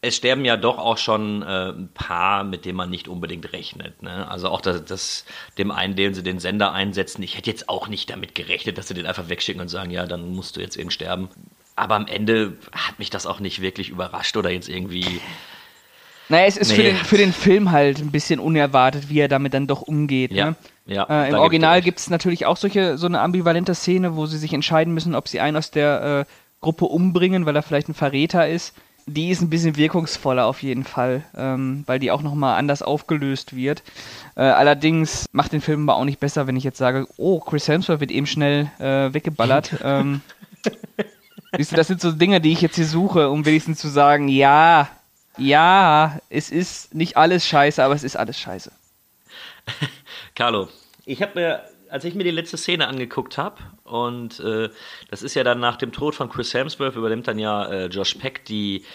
[0.01, 4.01] es sterben ja doch auch schon äh, ein paar, mit denen man nicht unbedingt rechnet.
[4.01, 4.27] Ne?
[4.27, 5.25] Also auch das, das,
[5.59, 7.21] dem einen, den sie den Sender einsetzen.
[7.21, 10.07] Ich hätte jetzt auch nicht damit gerechnet, dass sie den einfach wegschicken und sagen, ja,
[10.07, 11.29] dann musst du jetzt eben sterben.
[11.75, 15.19] Aber am Ende hat mich das auch nicht wirklich überrascht oder jetzt irgendwie.
[16.29, 16.75] Naja, es ist nee.
[16.75, 20.31] für, den, für den Film halt ein bisschen unerwartet, wie er damit dann doch umgeht.
[20.31, 20.51] Ja.
[20.51, 20.55] Ne?
[20.87, 24.37] Ja, äh, Im Original gibt es natürlich auch solche, so eine ambivalente Szene, wo sie
[24.37, 27.95] sich entscheiden müssen, ob sie einen aus der äh, Gruppe umbringen, weil er vielleicht ein
[27.95, 28.75] Verräter ist.
[29.07, 33.55] Die ist ein bisschen wirkungsvoller auf jeden Fall, ähm, weil die auch nochmal anders aufgelöst
[33.55, 33.83] wird.
[34.35, 37.67] Äh, allerdings macht den Film aber auch nicht besser, wenn ich jetzt sage, oh, Chris
[37.67, 39.75] Hemsworth wird eben schnell äh, weggeballert.
[39.83, 40.21] ähm,
[41.57, 44.27] Siehst du, das sind so Dinge, die ich jetzt hier suche, um wenigstens zu sagen,
[44.27, 44.89] ja,
[45.37, 48.71] ja, es ist nicht alles scheiße, aber es ist alles scheiße.
[50.35, 50.69] Carlo,
[51.05, 54.69] ich habe mir, als ich mir die letzte Szene angeguckt habe, und äh,
[55.09, 58.15] das ist ja dann nach dem Tod von Chris Hemsworth, übernimmt dann ja äh, Josh
[58.15, 58.85] Peck die,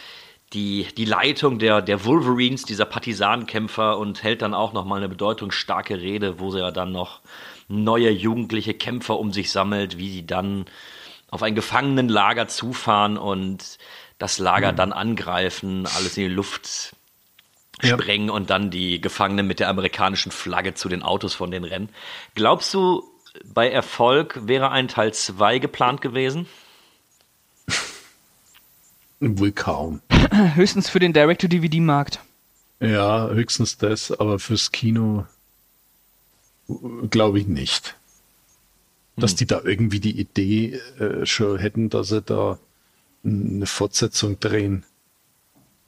[0.53, 6.01] die, die Leitung der, der Wolverines, dieser Partisanenkämpfer, und hält dann auch nochmal eine bedeutungsstarke
[6.01, 7.21] Rede, wo sie ja dann noch
[7.69, 10.67] neue jugendliche Kämpfer um sich sammelt, wie sie dann
[11.31, 13.79] auf ein Gefangenenlager zufahren und
[14.19, 14.77] das Lager mhm.
[14.77, 16.95] dann angreifen, alles in die Luft
[17.83, 18.35] sprengen ja.
[18.35, 21.89] und dann die Gefangenen mit der amerikanischen Flagge zu den Autos von denen rennen.
[22.35, 23.03] Glaubst du,
[23.45, 26.47] bei Erfolg wäre ein Teil 2 geplant gewesen?
[29.21, 30.03] Wohl kaum.
[30.55, 32.21] Höchstens für den Direct-to-DVD-Markt.
[32.81, 35.27] Ja, höchstens das, aber fürs Kino
[37.11, 37.95] glaube ich nicht
[39.17, 39.37] dass hm.
[39.39, 42.59] die da irgendwie die Idee äh, schon hätten, dass sie da
[43.25, 44.85] eine Fortsetzung drehen.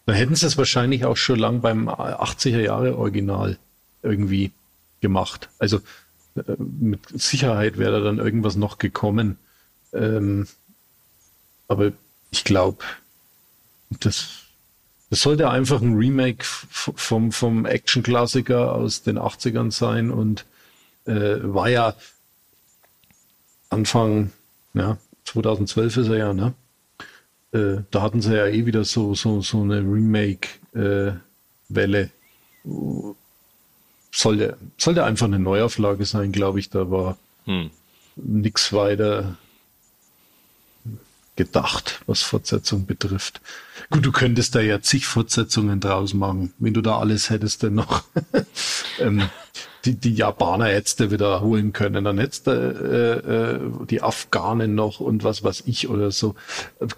[0.06, 3.58] Dann hätten sie es wahrscheinlich auch schon lang beim 80er Jahre Original
[4.02, 4.52] irgendwie
[5.00, 5.48] gemacht.
[5.58, 5.78] Also
[6.36, 9.38] äh, mit Sicherheit wäre da dann irgendwas noch gekommen.
[9.92, 10.46] Ähm,
[11.68, 11.92] aber
[12.30, 12.84] ich glaube,
[14.00, 14.30] das,
[15.10, 20.46] das sollte einfach ein Remake vom, vom Action-Klassiker aus den 80ern sein und
[21.04, 21.94] äh, war ja
[23.72, 24.32] Anfang,
[24.74, 26.54] ja, 2012 ist er ja, ne?
[27.52, 30.90] Äh, da hatten sie ja eh wieder so, so, so eine Remake-Welle.
[32.00, 32.08] Äh,
[34.14, 36.70] sollte, sollte einfach eine Neuauflage sein, glaube ich.
[36.70, 37.16] Da war
[37.46, 37.70] hm.
[38.16, 39.36] nichts weiter
[41.34, 43.40] gedacht, was Fortsetzung betrifft.
[43.90, 47.74] Gut, du könntest da ja zig Fortsetzungen draus machen, wenn du da alles hättest denn
[47.74, 48.04] noch.
[48.98, 49.22] ähm,
[49.84, 52.04] die, die Japaner Ärzte wieder holen können.
[52.04, 56.34] Dann hättest du äh, äh, die Afghanen noch und was weiß ich oder so.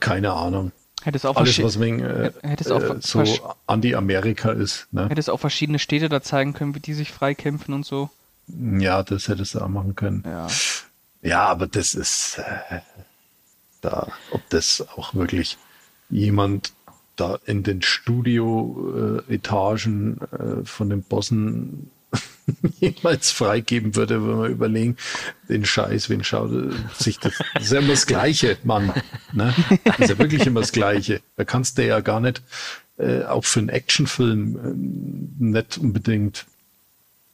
[0.00, 0.72] Keine Ahnung.
[1.02, 3.22] Hättest auch Alles, was wegen äh, hättest auch äh, so
[3.66, 4.86] anti-Amerika ist.
[4.90, 5.08] Ne?
[5.08, 8.08] Hättest auch verschiedene Städte da zeigen können, wie die sich freikämpfen und so.
[8.46, 10.22] Ja, das hättest du auch machen können.
[10.24, 10.46] Ja.
[11.22, 12.80] Ja, aber das ist äh,
[13.80, 15.56] da, ob das auch wirklich
[16.10, 16.74] jemand
[17.16, 21.90] da in den Studio-Etagen äh, von den Bossen
[22.80, 24.96] jemals freigeben würde, wenn wir überlegen,
[25.48, 26.50] den Scheiß, wen schaut
[26.98, 27.34] sich das?
[27.54, 28.92] Das ist ja immer das Gleiche, Mann.
[29.32, 29.54] Ne?
[29.84, 31.20] Das ist ja wirklich immer das Gleiche.
[31.36, 32.42] Da kannst du ja gar nicht,
[32.98, 34.56] äh, auch für einen Actionfilm,
[35.40, 36.46] äh, nicht unbedingt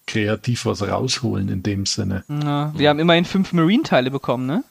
[0.07, 2.25] kreativ was rausholen in dem Sinne.
[2.29, 4.65] Na, wir haben immerhin fünf Marine-Teile bekommen, ne?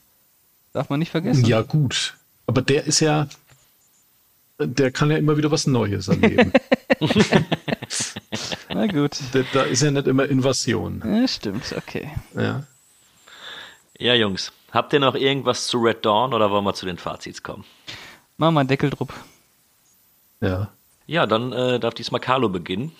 [0.74, 1.46] Darf man nicht vergessen.
[1.46, 2.16] Ja, gut.
[2.46, 3.28] Aber der ist ja,
[4.60, 6.52] der kann ja immer wieder was Neues erleben.
[8.70, 9.20] Na gut.
[9.32, 11.04] da, da ist ja nicht immer Invasion.
[11.06, 12.10] Ja, stimmt, okay.
[12.36, 12.64] Ja.
[13.98, 17.44] Ja, Jungs, habt ihr noch irgendwas zu Red Dawn oder wollen wir zu den Fazits
[17.44, 17.66] kommen?
[18.38, 19.14] Machen wir einen Deckel drupp.
[20.42, 20.72] Ja.
[21.06, 22.92] Ja, dann äh, darf diesmal Carlo beginnen.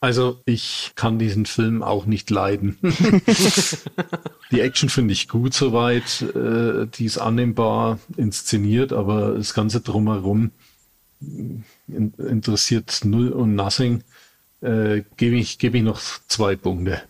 [0.00, 2.76] Also ich kann diesen Film auch nicht leiden.
[4.50, 10.50] die Action finde ich gut soweit, äh, die ist annehmbar inszeniert, aber das Ganze drumherum
[11.94, 14.02] interessiert null und nothing.
[14.60, 17.02] Äh, Gebe ich, gebe ich noch zwei Punkte.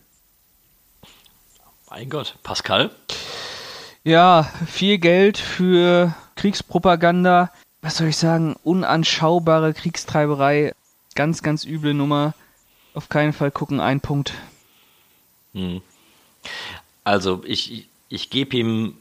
[1.89, 2.89] Mein Gott, Pascal?
[4.03, 7.51] Ja, viel Geld für Kriegspropaganda.
[7.81, 8.55] Was soll ich sagen?
[8.63, 10.73] Unanschaubare Kriegstreiberei.
[11.15, 12.33] Ganz, ganz üble Nummer.
[12.95, 14.33] Auf keinen Fall gucken, ein Punkt.
[15.53, 15.81] Hm.
[17.03, 18.97] Also, ich, ich, ich gebe ihm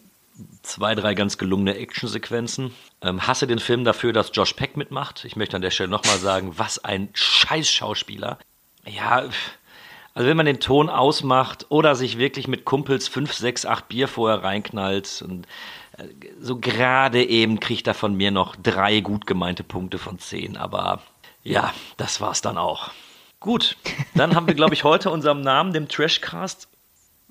[0.63, 2.73] zwei, drei ganz gelungene Actionsequenzen.
[3.03, 5.25] Ähm, hasse den Film dafür, dass Josh Peck mitmacht.
[5.25, 8.39] Ich möchte an der Stelle nochmal sagen, was ein scheiß Schauspieler.
[8.87, 9.29] Ja,
[10.15, 14.09] also wenn man den Ton ausmacht oder sich wirklich mit Kumpels fünf, sechs, acht Bier
[14.09, 15.47] vorher reinknallt und
[15.99, 16.05] äh,
[16.41, 20.57] so gerade eben kriegt er von mir noch drei gut gemeinte Punkte von zehn.
[20.57, 21.03] Aber
[21.43, 22.91] ja, das war's dann auch.
[23.41, 23.77] Gut,
[24.15, 26.69] dann haben wir, glaube ich, heute unserem Namen, dem Trashcast,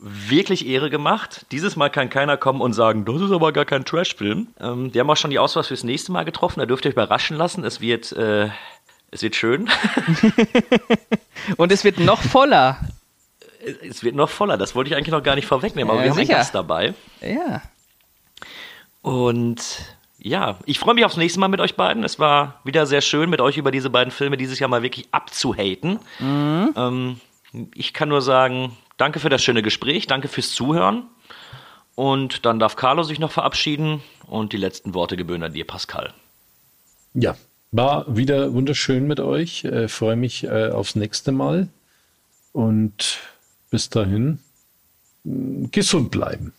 [0.04, 1.45] wirklich Ehre gemacht.
[1.52, 4.47] Dieses Mal kann keiner kommen und sagen, das ist aber gar kein Trash-Film.
[4.60, 6.60] Ähm, wir haben auch schon die Auswahl fürs nächste Mal getroffen.
[6.60, 7.64] Da dürft ihr euch überraschen lassen.
[7.64, 8.49] Es wird, äh,
[9.12, 9.70] es wird schön.
[11.58, 12.80] Und es wird noch voller.
[13.88, 14.58] es wird noch voller.
[14.58, 15.89] Das wollte ich eigentlich noch gar nicht vorwegnehmen.
[15.91, 16.34] Aber Ja, wir haben sicher.
[16.34, 16.93] einen Gast dabei.
[17.22, 17.62] Ja.
[19.02, 22.04] Und ja, ich freue mich aufs nächste Mal mit euch beiden.
[22.04, 25.08] Es war wieder sehr schön, mit euch über diese beiden Filme dieses Jahr mal wirklich
[25.12, 25.99] abzuhaten.
[26.20, 27.20] Ähm,
[27.74, 31.04] ich kann nur sagen, danke für das schöne Gespräch, danke fürs Zuhören.
[31.95, 36.14] Und dann darf Carlo sich noch verabschieden und die letzten Worte gebühren an dir, Pascal.
[37.14, 37.36] Ja,
[37.72, 39.66] war wieder wunderschön mit euch.
[39.66, 41.68] Äh, Freue mich äh, aufs nächste Mal.
[42.54, 43.20] Und
[43.70, 44.39] bis dahin,
[45.24, 46.54] mh, gesund bleiben.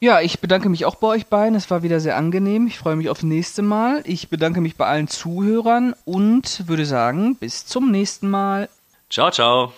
[0.00, 1.54] Ja, ich bedanke mich auch bei euch beiden.
[1.54, 2.66] Es war wieder sehr angenehm.
[2.66, 4.02] Ich freue mich aufs nächste Mal.
[4.04, 8.68] Ich bedanke mich bei allen Zuhörern und würde sagen, bis zum nächsten Mal.
[9.08, 9.74] Ciao, ciao.